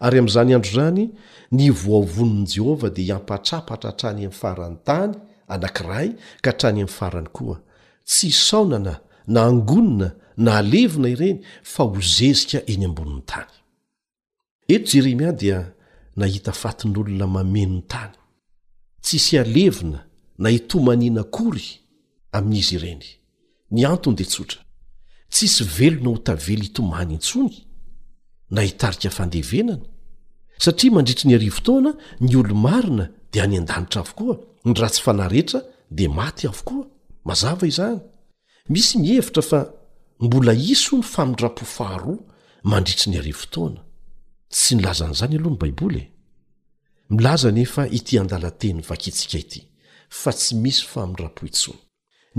[0.00, 1.10] ary amin'zany andro zany
[1.52, 5.14] ny voavonin' jehovah dia hiampatrapatra htrany amin'ny farany tany
[5.48, 6.08] anankiray
[6.42, 7.56] ka htrany amin'ny farany koa
[8.04, 13.52] tsy hisaonana na angonina na alevina ireny fa hozezika eny ambonin'ny tany
[16.16, 18.12] nahita fatin'olona mamenony tany
[19.00, 20.00] tsisy alevina
[20.38, 21.66] na itomaniana kory
[22.36, 23.04] amin'izy ireny
[23.72, 24.60] ny anton de tsotra
[25.30, 27.56] tsisy velona ho tavely hitomany ntsony
[28.54, 29.84] na hitarika fandevenana
[30.64, 31.92] satria mandritry ny ari votoana
[32.24, 35.60] ny olo-marina dia any an-danitra avokoa ny ra tsy fanarehtra
[35.96, 36.84] dia maty avokoa
[37.28, 38.00] mazava izany
[38.72, 39.60] misy mihevitra fa
[40.24, 42.18] mbola iso ny famindrapofaharoa
[42.72, 43.85] mandritry ny ari votaoana
[44.56, 46.02] tsy nilazan'izany aloha ny baiboly e
[47.12, 49.60] milaza nefa ity andala teny vakitsika ity
[50.20, 51.80] fa tsy misy fa m' rapo itsony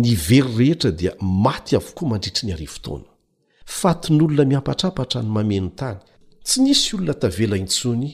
[0.04, 3.10] nyvery rehetra dia maty avokoa mandritry ny ari fotoana
[3.80, 6.00] fatonyolona miampatrapatra ny mameny tany
[6.46, 8.10] tsy nisy olona tavelanintsony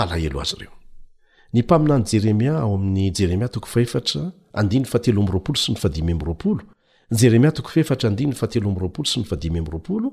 [0.00, 0.74] alahelo azy reo
[1.54, 9.26] ny mpaminany jeremia ao amin'ny jeremiatoko aeratlo ropolo sy ny fadmmrojeremiatoofe adny atlomrapolo sy ny
[9.60, 10.12] admro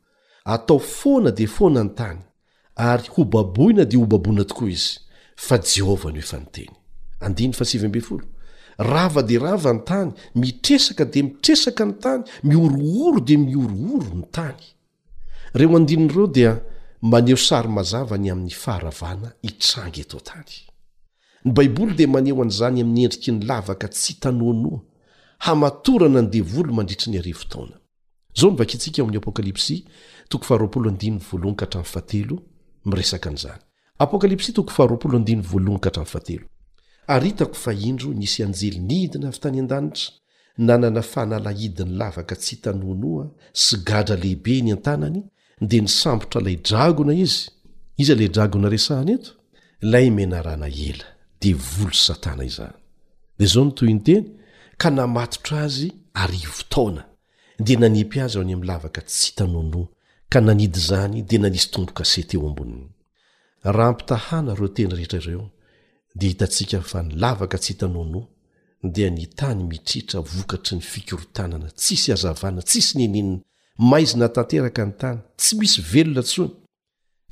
[0.45, 2.19] atao foana dia foana ny tany
[2.75, 4.99] ary ho baboina dia ho babona tokoa izy
[5.35, 6.21] fa jehovahne
[8.91, 14.59] rava di rava ny tany mitresaka di mitresaka ny tany miorooro dia miorooro ny tany
[15.53, 16.61] reo adinireo dia
[17.01, 20.51] maneho sarymazavany amin'ny faharavana itrangy eto tany
[21.45, 24.79] ny baiboly dia maneho an'izany amin'ny endriki ny lavaka tsy tanoanoa
[25.45, 27.77] hamatorana ny devolo mandritry ny arefotoana
[28.39, 29.77] zao mivakitsika o am'ny apokalpsy
[30.39, 31.09] ia
[37.81, 40.13] inro nisy anjeli nidina avytany andanitra
[40.57, 43.25] nanana fanalahidiny lavaka tsy hitanònoa
[43.65, 45.21] sygadra lehibe ny antanany
[45.69, 47.49] dea nisambotra lay dragona izy
[47.97, 49.31] iza la dragona resaneto
[49.81, 51.05] laymanarana ela
[51.41, 52.75] di volo satana izany
[53.39, 54.25] da zao nytoynyteny
[54.77, 57.03] ka namatotra azy arvotaona
[57.59, 59.87] dia nanepy azy ao ny am lavaka tsy itanòono
[60.31, 62.89] ka nanidy zany de nanisy tonboka seteo amboniny
[63.75, 65.45] raha ampitahana reo teny rehetra ireo
[66.19, 68.21] de hitantsika fa nilavaka tsy hitanono
[68.93, 73.39] dia nitany mitritra vokatry ny fikirotanana tsisy azavana tsisy ni eninna
[73.89, 76.43] maizina tanteraka nytany tsy misy velona tso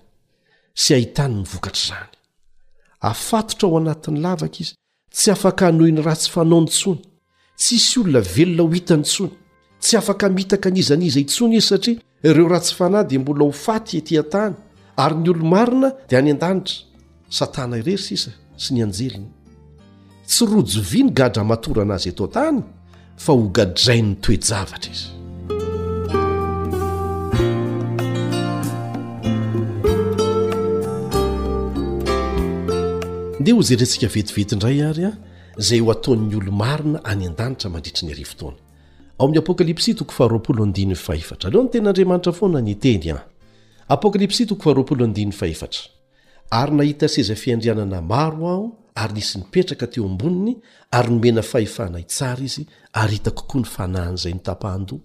[0.81, 2.13] sy ahitany nivokatr' izany
[3.11, 4.73] afatotra ao anatin'ny lavaka izy
[5.15, 7.01] tsy afaka hanohyny ratsy fanao ny tsony
[7.61, 9.31] tsisy olona velona ho hitany tsony
[9.81, 14.53] tsy afaka mitaka aniza aniza intsony izy satria ireo ratsy fanahy dia mbola hofaty etyan-tany
[14.97, 16.75] ary ny olomarina dia any an-danitra
[17.29, 19.27] satana irery sisa sy ny anjeliny
[20.27, 22.59] tsy rojovia ny gadra matora anazy eatao ntany
[23.23, 25.09] fa ho gadrai'ny toejavatra izy
[33.39, 35.13] nde ho zay retsika vetivetyndray ary a
[35.67, 38.57] zay ho ataon'ny olo marina any an-danitra mandritri ny ary fotoana
[39.19, 43.19] ao amin'ny apôkalipsi toko faharoapolo andinyny fa efatra aleo no tenaandriamanitra foana ny teny a
[43.87, 45.27] akary
[46.71, 50.57] nahita sezay fiandrianana maro aho ary nisy nipetraka teo amboniny
[50.91, 55.01] ary nomena fahefana itsara izy ary hita kokoa ny fanahny zay nitapahn-do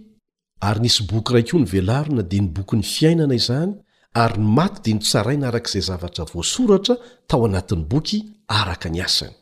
[0.61, 3.75] ary nisy boky raiky o novelarina dia nyboky ny fiainana izany
[4.15, 6.95] ary ny maty dia nitsaraina arak'izay zavatra voasoratra
[7.27, 9.35] tao anatiny boky araka nyasany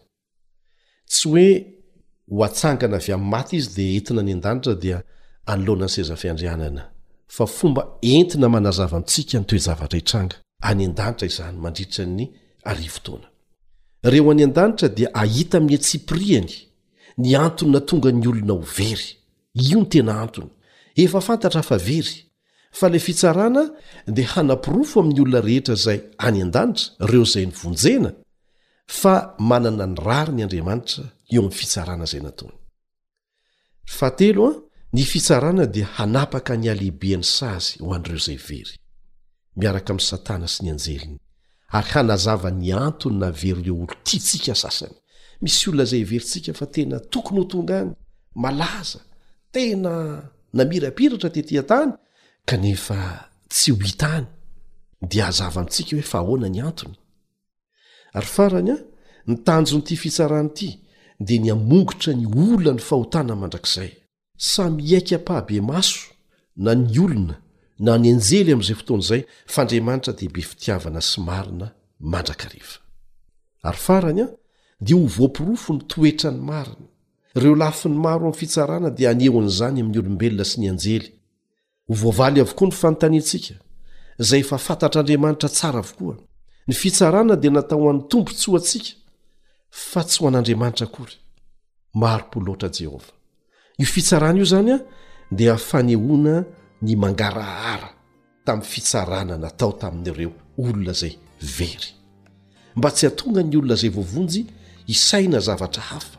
[1.07, 1.74] tsy oe
[2.31, 4.99] ho atsangana avy ain'ny maty izy dia entina any an-danitra dia
[5.51, 6.85] anoloanany sezafiandrianana
[7.29, 7.83] fa fomba
[8.15, 10.37] entina manazava ntsika nytoezavatra hitranga
[10.71, 12.25] any an-danitra izany mandriritra ny
[12.71, 13.27] ari fotoana
[14.13, 16.55] reo any an-danitra dia ahita miatsipriany
[17.21, 19.07] ny antonna tonga ny olona ho very
[19.69, 20.51] io ny tena antona
[21.03, 22.15] efa fantatra afavery
[22.79, 23.63] fa la fitsarana
[24.17, 28.11] dia hanapirofo amin'ny olona rehetra izay any an-danitra reo izay nyvonjena
[29.01, 29.15] fa
[29.49, 32.21] manana ny rary ny andriamanitra eoam'fitsarana zay
[34.01, 34.61] oateo a
[34.93, 38.77] ny fitsarana dia hanapaka ny alehibe any sazy ho an'dreo zay very
[39.57, 41.19] miaraka amin'ny satana sy ny anjeliny
[41.77, 44.95] ary hanazava ny antony na veryleo olo titsika sasany
[45.43, 47.93] misy olona zay verintsika fa tena tokony ho tonga any
[48.43, 49.01] malaza
[49.53, 49.95] tena
[50.57, 51.91] namirapiratra tetỳan-tany
[52.49, 53.01] kanefa
[53.51, 54.27] tsy ho hitany
[55.11, 56.97] dia hazava amintsika hoe fa ahoana ny antony
[58.17, 58.81] ary farany an
[59.29, 60.71] nitanjonyity fitsarana ity
[61.25, 63.91] dia ny amogotra ny ola ny fahotana mandrakizay
[64.37, 66.01] samy aikapahabe maso
[66.57, 67.37] na ny olona
[67.79, 71.67] na ny anjely amin'izay fotoan' izay fa andriamanitra deaibe fitiavana sy marina
[72.13, 72.77] mandrakareva
[73.69, 74.31] ary farany an
[74.81, 76.87] dia ho voampirofo ny toetra ny marina
[77.37, 81.09] ireo lafiny maro amin'ny fitsarana dia haneho an'izany amin'ny olombelona sy ny anjely
[81.89, 83.55] ho voavaly avokoa ny fanontanentsika
[84.21, 86.17] izay efa fantatr'andriamanitra tsara avokoa
[86.69, 88.99] ny fitsarana dia natao an'ny tombontsoantsika
[89.75, 91.17] fa tsy ho an'andriamanitra akory
[92.01, 93.11] maro-poloatra jehovah
[93.83, 94.79] io fitsarana io izany a
[95.31, 96.35] dia fanehona
[96.83, 97.91] ny mangarahara
[98.47, 100.33] tamin'ny fitsarana natao tamin'ireo
[100.65, 101.89] olona zay very
[102.77, 104.43] mba tsy hatonga ny olona izay voavonjy
[104.87, 106.19] isaina zavatra hafa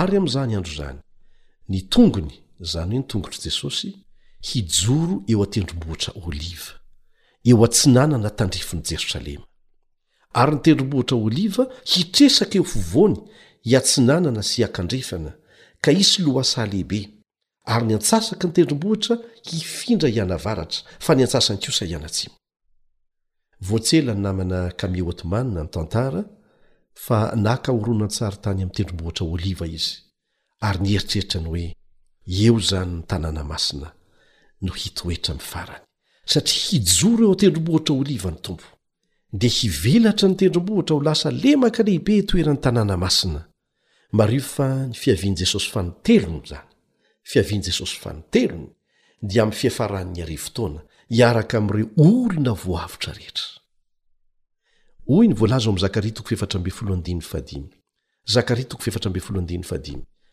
[0.00, 0.98] ary amzany andro zany
[1.68, 3.96] nitongony zany oe nitongotr' jesosy
[4.40, 6.72] hijoro eo atendrom-bohatra oliva
[7.46, 9.46] eo atsinanana tandrifony jerosalema
[10.32, 13.16] ary nitendromboatra oliva hitresaka eo fovoany
[13.64, 15.32] iatsinanana sy akandrefana
[15.80, 17.08] ka isy loasa lehibe
[17.64, 19.16] ary niantsasaka ny tendrombohitra
[19.50, 24.40] hifindra ianavaratra fa nyantsasankosa ianatsmon
[27.10, 27.12] a
[27.60, 29.86] t naoronanstay am'y tendrbohtraoli iz
[30.60, 31.74] ary nieritreritra ny hoe
[32.46, 33.92] eo zany ny tanàna masina
[34.62, 35.82] no hitoetra farany
[36.24, 43.46] satria hijoro eo atendrombohtraolinmpd hivelatra ny tendrombohitra ho lasa lemkalehibeoern'
[44.12, 46.64] mario fa nyfiaviany jesosy fanitelony zany
[47.22, 48.66] fiaviany jesosy fa nitelony
[49.22, 53.60] dia m fiefaranny are fotoana hiaraka amyire ory na voavotra rehetraz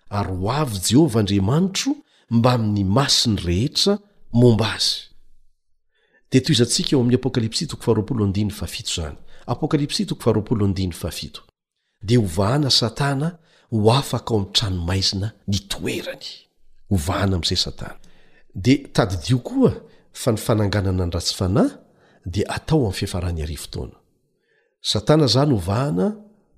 [0.09, 1.95] ary ho avy jehovah andriamanitro
[2.29, 3.99] mbaminy masiny rehetra
[4.33, 8.17] momba azy tizsika eompklp
[12.07, 13.37] hovana satana
[13.71, 16.25] ho afaka ao am' tranomaizina ny toerany
[17.05, 17.95] vahazay saaa
[18.63, 19.73] de tadidio koa
[20.21, 21.71] fa ny fananganana ny ratsy fanahy
[22.33, 23.95] de atao am'ny fiefarahan'ny arivotoana
[24.91, 26.07] satana zanyovahana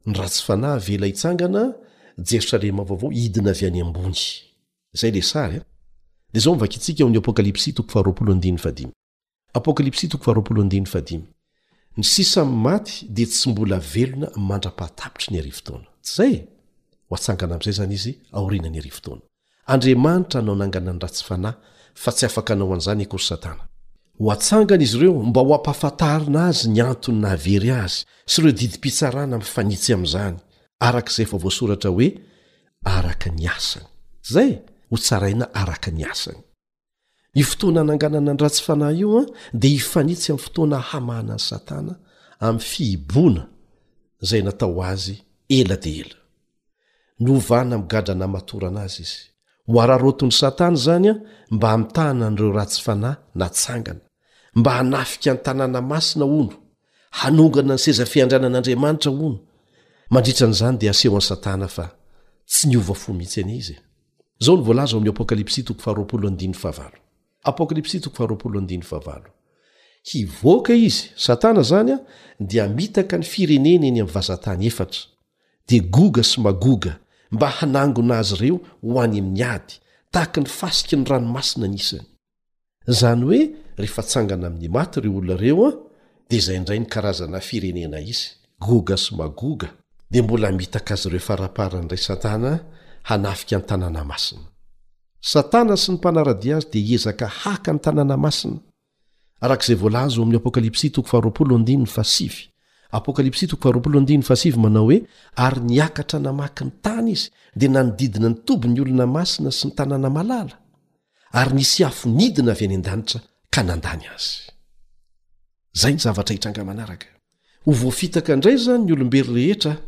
[0.08, 1.64] ny ratsy fanahy vela hitsangana
[2.30, 3.64] jerosalema vaovao idina vy
[12.68, 15.86] ayboyyya andapahatapitry ny aritona
[16.16, 16.30] ta
[17.10, 19.24] hoatsangana am'izay zany izy aorinany aryfotoana
[19.74, 21.56] andriamanitra anao ananganany ratsy fanay
[22.04, 23.58] fa tsy afaka nao an'zany kory satan
[24.20, 28.02] ho atsangana izy ireo mba ho ampahafatarina azy ny antony na hvery azy
[28.32, 30.38] sy ireo didimpitsarana mfanitsy am'izany
[30.88, 32.08] arak'izay fa voasoratra hoe
[32.98, 33.88] araka ny asany
[34.34, 34.52] zay
[34.92, 36.42] hotsaraina araka ny asany
[37.42, 39.24] i fotoana nanganana nratsy fanay io a
[39.62, 41.94] dia hifanitsy am'y fotoana hamana ny satana
[42.48, 43.44] ami'ny fiibona
[44.30, 45.16] zay natao azy
[45.58, 46.19] elade ela
[47.20, 49.02] nvanamgadranaatoranazy
[49.68, 51.16] izmararotony satana zany a
[51.52, 54.00] mba amtahna n'reo ratsy fanay natsangana
[54.56, 56.54] mba hanafika ny tanàna masina ono
[57.20, 59.40] hanongana ny sezafiandrianan'andriamanitra ono
[60.12, 61.68] mndritranzany dasehonysatana
[62.48, 63.62] tsy no mitsy
[70.12, 72.00] hivoaka izy satana zany a
[72.40, 74.88] dia mitaka ny fireneny eny amyvazatany etra
[75.68, 76.96] d goga sy magoga
[77.32, 79.74] mba hanangona azy ireo ho any amin'ny ady
[80.14, 82.04] tahaky ny fasiky ny ranomasina anisany
[83.00, 83.42] zany hoe
[83.80, 85.72] rehefa tsangana amin'ny maty iryo olonareo a
[86.30, 88.28] dia izay indray nykarazana firenena izy
[88.66, 89.70] goga so magoga
[90.12, 92.52] dia mbola mitaka azy ireo faraparany iray satana
[93.10, 94.48] hanafika ny tanàna masina
[95.34, 100.82] satana sy ny mpanaradi azy dia hiezaka haka ny tanàna masinaarak'zay lzam'y apokalyps
[102.92, 103.24] aoka
[104.58, 105.04] manao hoe
[105.36, 107.30] ary niakatra namaky ny tany izy
[107.60, 110.54] dia nanididina ny tombo ny olona masina sy ny tanàna malala
[111.40, 113.20] ary nisy afonidina avy any andanitra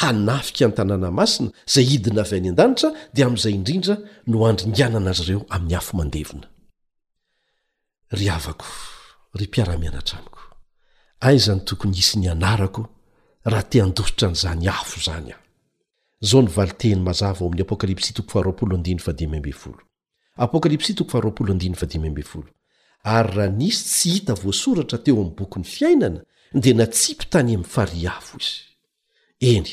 [0.00, 3.94] hanafikany tanàna masina zay idina vy anadantra dia am'zay indrindra
[4.32, 6.40] noandringianana azy reo ami'ny afea
[8.10, 8.66] ry avako
[9.38, 10.40] ry mpiara-mianatra amiko
[11.20, 12.88] aizany tokony isy ny anarako
[13.44, 15.38] raha tea ndositra nyizany hafo zany aho
[16.20, 17.62] zao n valiteny mazavaam'y
[23.04, 26.20] ary raha nisy tsy hita voasoratra teo amin'ny bokyny fiainana
[26.62, 28.66] dia natsipy tany amin'ny fari hafo izy
[29.56, 29.68] eny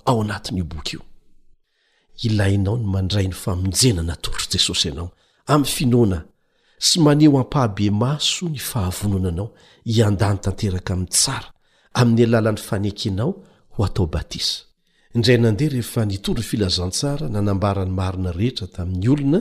[0.05, 1.01] ao anatnyo boky io
[2.23, 5.09] ilainao ny mandray ny famonjena natolotr' jesosy ianao
[5.47, 6.23] am'y finona
[6.77, 9.49] sy maneo ampahabe maso ny fahavononanao
[9.85, 11.47] iandany tanteraka amin'ny tsara
[11.93, 13.33] amin'ny alalan'ny fanekinao
[13.69, 14.59] ho atao batisa
[15.15, 19.39] indray nandeha rehefa nitoryny filazantsara nanambarany marona rehetra tamin'ny olona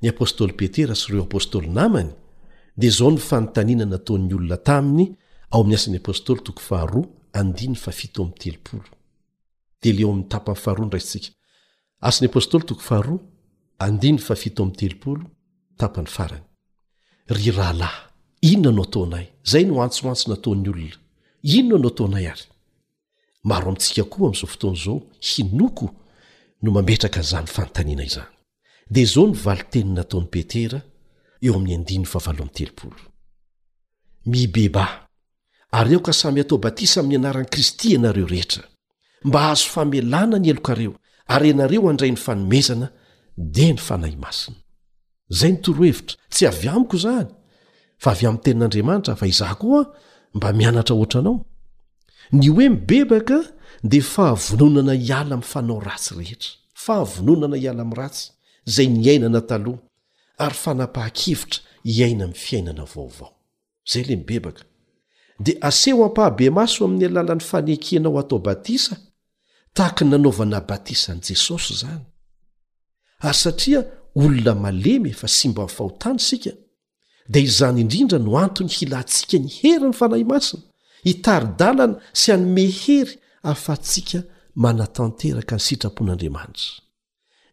[0.00, 2.10] ny apôstoly petera sy ireo apôstoly namany
[2.74, 5.06] de zao ny fanotanina nataon'ny olona taminy
[5.52, 7.06] ao amin'ny asin'ny apôstôly toko faharoa
[7.40, 8.88] andiny fa fito amiy telopolo
[9.82, 11.30] dele o amin'ny tapany faharoa nraintsika
[12.08, 13.20] asn'ny apôstôly toko faharoa
[13.86, 15.24] andiny fa fito amy telopolo
[15.80, 16.44] tapany farany
[17.36, 18.06] ry rahalahy
[18.52, 20.96] inona ano ataonay zay no antsoantso nataon'ny olona
[21.58, 22.46] inona no ataonay ary
[23.44, 24.96] maro amintsika koa am'izao fotoan'zao
[25.30, 25.86] hinoko
[26.62, 28.32] no mametraka nzany fanotaniana izany
[28.90, 30.80] de zao ny valiteni nataony petera
[34.26, 35.08] mibeba
[35.72, 38.62] ary ao ka samy atao batisa ami'ny anaran'i kristy ianareo rehetra
[39.24, 40.92] mba ahazo famelana ny elokareo
[41.34, 42.86] ary ianareo andray ny fanomezana
[43.54, 44.56] dia ny fanahy masiny
[45.38, 47.28] zay nitorohevitra tsy avy amiko zany
[48.02, 49.82] fa avy amny tenin'andriamanitra fa izah koa
[50.36, 51.36] mba mianatra oatra anao
[52.38, 53.38] ny oe mibebaka
[53.90, 56.50] dia fahavononana hiala mfanao ratsy rehetra
[56.84, 58.24] fahavononana iala am ratsy
[58.74, 59.78] zay niainana taloh
[60.44, 61.60] ary fanapaha-kevitra
[61.92, 63.30] hiaina min'ny fiainana vaovao
[63.90, 64.64] zay le mibebaka
[65.44, 68.94] dia aseho hampahabe maso amin'ny alalan'ny fanekianao atao batisa
[69.76, 72.04] tahaka nanaovana batisan' jesosy izany
[73.26, 73.80] ary satria
[74.22, 76.52] olona malemy efa sy mba yfahotany sika
[77.32, 80.62] da izany indrindra no antony hilantsika ny hery ny fanahy masina
[81.08, 83.14] hitaridalana sy anymehery
[83.50, 84.18] ahfa ntsika
[84.64, 86.68] manatanteraka ny sitrapon'andriamanitra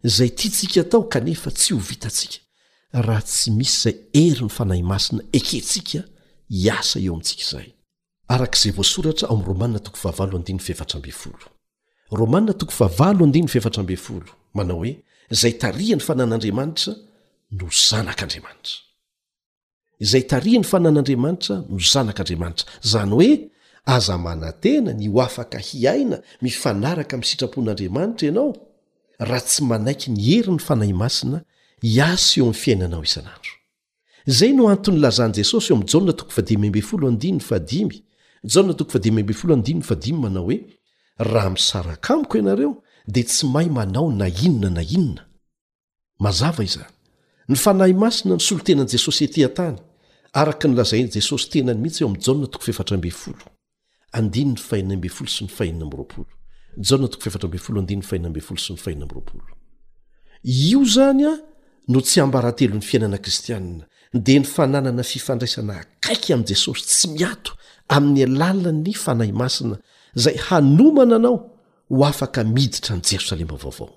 [0.08, 2.40] izay ty ntsika tao kanefa tsy ho vitantsika
[2.92, 4.50] 0manao
[14.82, 14.98] oe
[15.30, 16.94] zay taria ny fanan'andramantra
[17.60, 18.78] no zanaka andriamanitra
[20.06, 23.30] izay tariany fanàn'andriamanitra no zanak'andriamanitra zany hoe
[23.96, 28.52] aza manantena ny ho afaka hiaina mifanaraka amiy sitrapon'andriamanitra ianao
[29.28, 31.38] raha tsy manaiky ny heri ny fanahy masina
[31.82, 33.52] iasy io amy fiainanao izanandro
[34.28, 35.78] zay no anto'ny lazahny jesosy eo
[39.48, 40.60] am'y jamanao hoe
[41.18, 45.26] raha misaraka amiko ianareo dia tsy mahay manao na inona na inona
[46.20, 46.94] mazava izany
[47.48, 49.78] ny fanahy masina ny solo tenan'i jesosy etỳan-tany
[50.34, 52.70] araka nylazain'i jesosy tenany mihitsy o am jaa toko
[58.92, 59.46] ebfolo
[60.44, 61.49] io zany a
[61.90, 63.84] no tsy hambarantelo ny fiainana kristianna
[64.14, 67.52] dia ny fananana fifandraisana akaiky amin'i jesosy tsy miato
[67.98, 69.76] amin'ny alala 'ny fanahy masina
[70.18, 71.38] izay hanomana anao
[71.96, 73.94] ho afaka miditra any jerosalema vaovao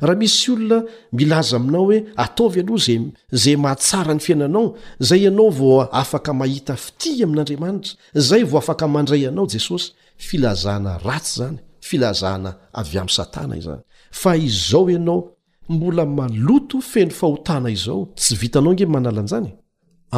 [0.00, 0.78] raha misy olona
[1.18, 2.98] milaza aminao hoe ataovy aloha za
[3.42, 4.66] zay mahatsara ny fiainanao
[5.04, 7.92] izay ianao vao afaka mahita fiti amin'andriamanitra
[8.28, 9.88] zay vao afaka mandray anao jesosy
[10.28, 11.58] filazana ratsy zany
[11.88, 12.50] filazana
[12.80, 13.82] avy amin'ny satana izany
[14.20, 15.37] fa izao ianao
[15.68, 19.50] mbola maloto feno fahotana izao tsy vitanao nge manala anzany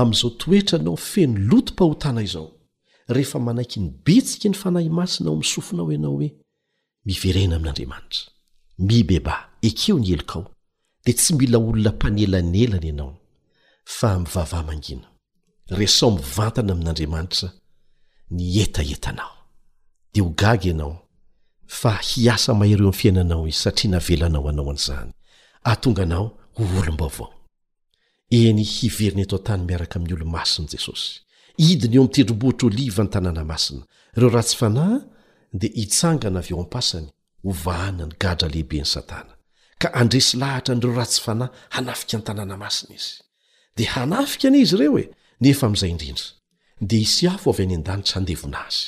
[0.00, 2.50] am'izao toetra anao feno loto pahotana izao
[3.14, 6.28] rehefa manaky ny betsika ny fanay masinao misofinao ianao hoe
[7.06, 8.20] miverena amin'adamanitra
[8.86, 9.36] mibeba
[9.68, 10.44] ekeo ny elokao
[11.04, 13.14] de tsy mila olona mpanelanelany ianao
[13.98, 15.04] fa mivavah mangino
[15.78, 17.48] resao mivantana amin'andriamanitra
[18.34, 19.32] ny etaetanao
[20.14, 20.94] de hogaga ianao
[21.80, 25.10] fa hiasa mahereo n fiainanao izy satia navelanao anaozny
[25.64, 27.34] atonganao holombavao
[28.30, 31.12] eny hiveriny ato tany miaraka amin'ny olo masiny jesosy
[31.70, 33.82] idiny eo am tedrombohitr' oliva ny tanàna masina
[34.16, 34.96] ireo ratsy fanahy
[35.60, 37.08] dia hitsangana avy eo ampasany
[37.44, 39.32] ho vahana ny gadra lehibeny satana
[39.82, 43.12] ka andresy lahatra nyireo ratsy fanahy hanafika ny tanàna masina izy
[43.76, 45.04] dia hanafika any izy ireo e
[45.44, 46.26] nefa amizay indrindra
[46.88, 48.84] dia hisy afo avy any an-danitra andevona azy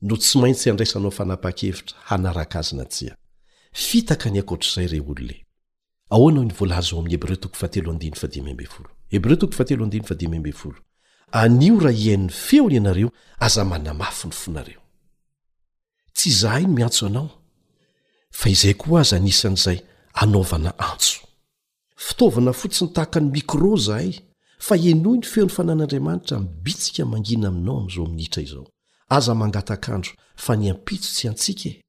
[0.01, 3.15] no tsy aintsy adraisanaofanaa-kevitra
[4.13, 4.15] a
[6.10, 7.08] aoaovlzm
[9.12, 10.74] h0
[11.32, 14.82] anio raha iaiiny feony ianareo aza manamafy ny fonareo
[16.14, 17.30] tsy izahaino miantso anao
[18.32, 19.80] fa izay koa aza anisan'izay
[20.14, 21.20] hanaovana antso
[21.97, 24.20] fitaovana fo tsi ny tahaka any mikro zahay
[24.60, 28.68] fa ianoy ny feony fanan'andriamanitra mibitsika mangina aminao amiizao aminhitra izao
[29.10, 31.82] aza mangataakandro fa niampitso tsy antsika e.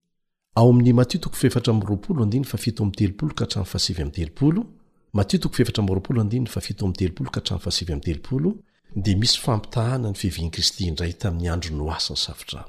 [0.59, 4.63] ao amin'ny matiotoko feefatra m roapolo andiny fa fito amytelopolo ka htram fasiv amy teloolo
[5.21, 8.51] aoarapolo inaioany telopolo katramfasivy amy telopolo
[9.05, 12.69] de misy fampitahana ny fiviany kristy indray tami'ny andronoa snysaftrano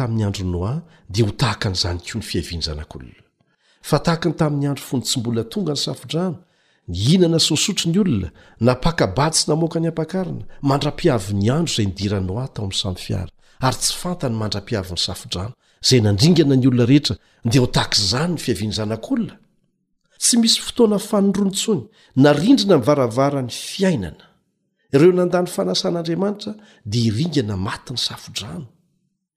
[0.00, 0.72] tamin'ny andronoa
[1.14, 3.29] de hotaaka n'zany ko ny fiavianyzanak'olona
[3.80, 6.38] fa tahaka ny tamin'ny andro fony tsy mbola tonga ny safodrano
[6.90, 12.38] ny hinana sonsotry ny olona napakabady sy namoaka ny ampakarina mandra-piavy ny andro izay nidirano
[12.38, 13.30] ahy tao amin'ny samy fiara
[13.64, 15.52] ary tsy fantany mandra-piavi n'ny safodrano
[15.82, 19.34] zay nandringana ny olona rehetra ndea ho tahakzany ny fiaviany zanak'olona
[20.20, 21.84] tsy misy fotoana fanondronytsoiny
[22.20, 24.24] narindrina nivaravarany fiainana
[24.92, 26.52] ireo nandany fanasan'andriamanitra
[26.84, 28.66] dia iringana maty ny safodrano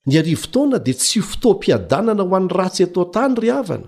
[0.06, 3.88] ny arivotoana dia tsy fotoam-piadanana ho an'ny ratsy ato tanyrhaana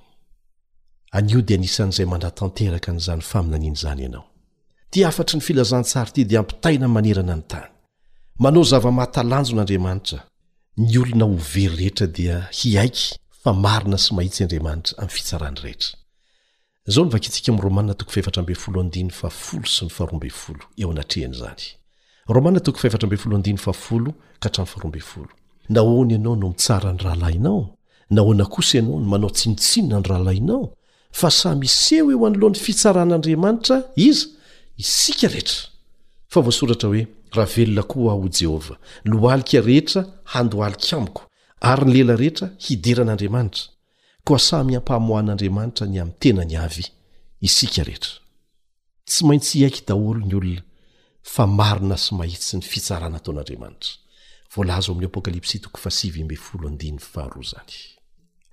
[1.17, 4.25] anio di anisan'izay mandrah tanteraka nyzany faminaniny zany ianao
[4.91, 7.67] ty afatry ny filazantsara ty di hampitaina y manerana ny tany
[8.43, 10.19] manao zava-mahatalanjo n'andriamanitra
[10.77, 13.07] ny olona ho very rehetra dia hiaiky
[13.43, 15.75] fa marina sy mahitsy andriamanitra mfisaraneo
[25.69, 27.77] naon anao no mitsarany rahalainao
[28.09, 30.63] naonakosa ianao no manao tsymitsinona ny rahalainao
[31.17, 33.75] fa samyseho eo anoloha 'ny fitsaran'andriamanitra
[34.07, 34.25] iza
[34.83, 35.59] isika rehetra
[36.31, 37.03] fa voasoratra hoe
[37.37, 40.01] raha velona koa ho jehovah no oalika rehetra
[40.33, 41.21] handohalika amiko
[41.69, 43.65] ary ny lela rehetra hideran'andriamanitra
[44.27, 46.85] koa samyhampahamohahn'andriamanitra ny amin'ny tena ny avy
[47.47, 48.13] isika rehetra
[49.09, 50.63] tsy maintsy haiky daholo ny olona
[51.33, 53.93] fa marina sy mahitsy ny fitsarana taon'andriamanitra
[54.59, 56.37] olaz amin'y apokalps tohzany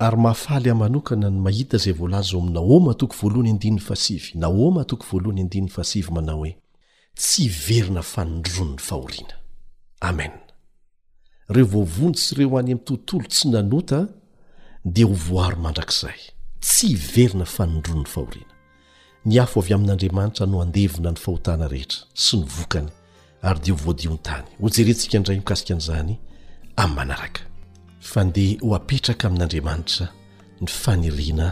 [0.01, 4.83] ary mahafaly a manokana ny mahita izay voalaza ao ami'nnahoma toko voalohany andinin'ny fasivy naoma
[4.91, 6.57] toko voalohany andinin'ny fasivy manao hoe eh.
[7.21, 9.35] tsy hiverina fanondrono ny fahoriana
[10.09, 10.33] amen
[11.55, 13.99] reo voavony sy ireo any amin'ny tontolo tsy nanota
[14.95, 16.21] dia ho voaro mandrakizay
[16.67, 18.53] tsy hiverina fanondrono ny fahoriana
[19.29, 22.89] ny afo avy amin'andriamanitra no andevina ny fahotana rehetra sy ny vokany
[23.49, 26.15] ary dia ho voadion-tany ho jerentsika indray mikasika an'izany
[26.83, 27.43] amin'ny manaraka
[28.01, 30.07] fa ndea ho apetraka amin'n'andriamanitra
[30.63, 31.49] ny faniriana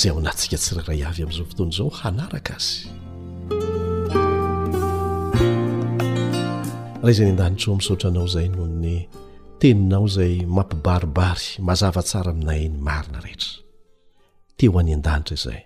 [0.00, 2.88] zay aho nantsika tsirairay avy ami'izao fotoany zao hanaraka azy
[7.00, 8.96] raha iza ny an-danitra eo misaotra anao zay noho ny
[9.60, 13.52] teninao zay mampibaribary mazavatsara aminay ny marina rehetra
[14.58, 15.62] teho any an-danitra izay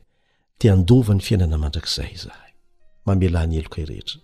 [0.59, 2.53] ti andova ny fiainana mandrakizay zahay
[3.07, 4.19] mamela any eloka i rehetra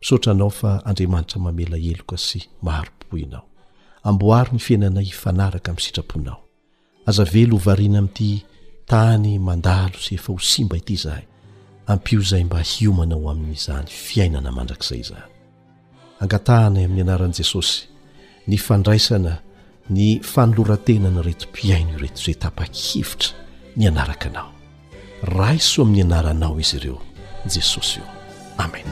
[0.00, 3.47] misaotra anao fa andriamanitra mamela eloka sy maharopoinao
[4.08, 6.38] amboary ny fiainanay hifanaraka amin'ny sitraponao
[7.10, 8.28] azavelovariana amin'ity
[8.90, 11.24] tany mandalo sy efa ho simba ity izahay
[11.88, 15.30] hampio izay mba hiomana o amin'izany fiainana mandrakizay izany
[16.24, 17.76] angatahanay amin'ny anaran'i jesosy
[18.48, 19.34] ny fandraisana
[19.94, 23.28] ny fanolorantenana retompiaino ioretoret ampa-khevitra
[23.78, 24.50] ny anaraka anao
[25.38, 26.96] raisoa amin'ny anaranao izy ireo
[27.54, 28.06] jesosy io
[28.64, 28.88] amen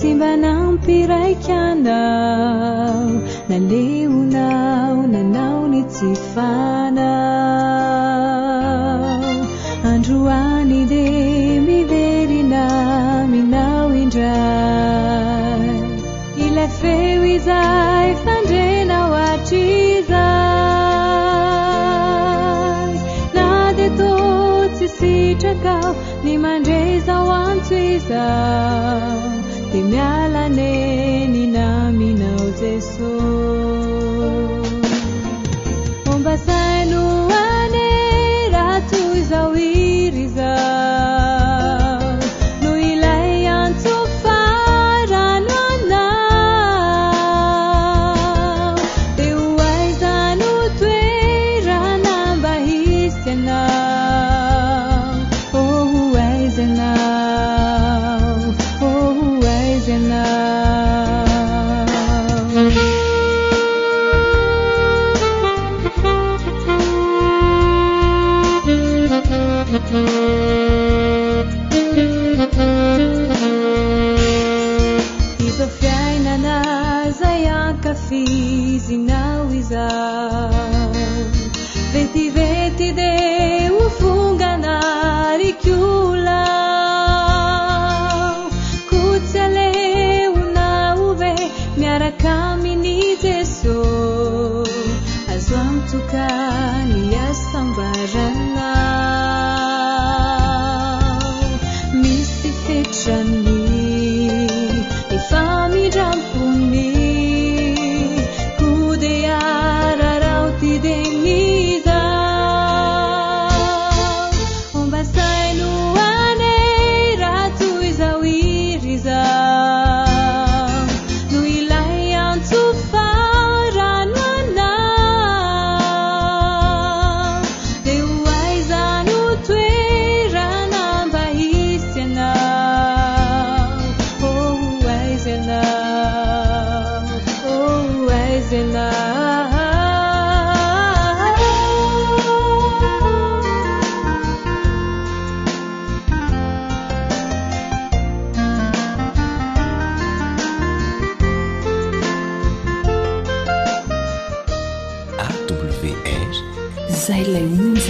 [0.00, 1.82] سمنطركن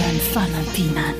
[0.01, 1.13] 远犯了地难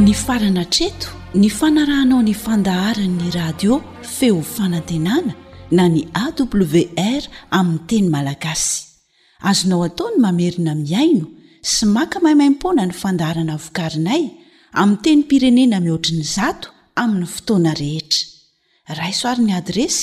[0.06, 5.32] ny farana treto ny fanarahnao ny fandaharanny radio feo fanantenana
[5.70, 7.22] na ny awr
[7.58, 8.84] aminny teny malagasy
[9.50, 11.26] azonao ataony mamerina miaino
[11.72, 14.22] sy maka maimaimpona ny fandaharana vokarinay
[14.80, 16.68] amiy teny pirenena mihoatriny zato
[17.02, 18.24] amin'ny fotoana rehetra
[19.00, 20.02] raisoarin'ny adresy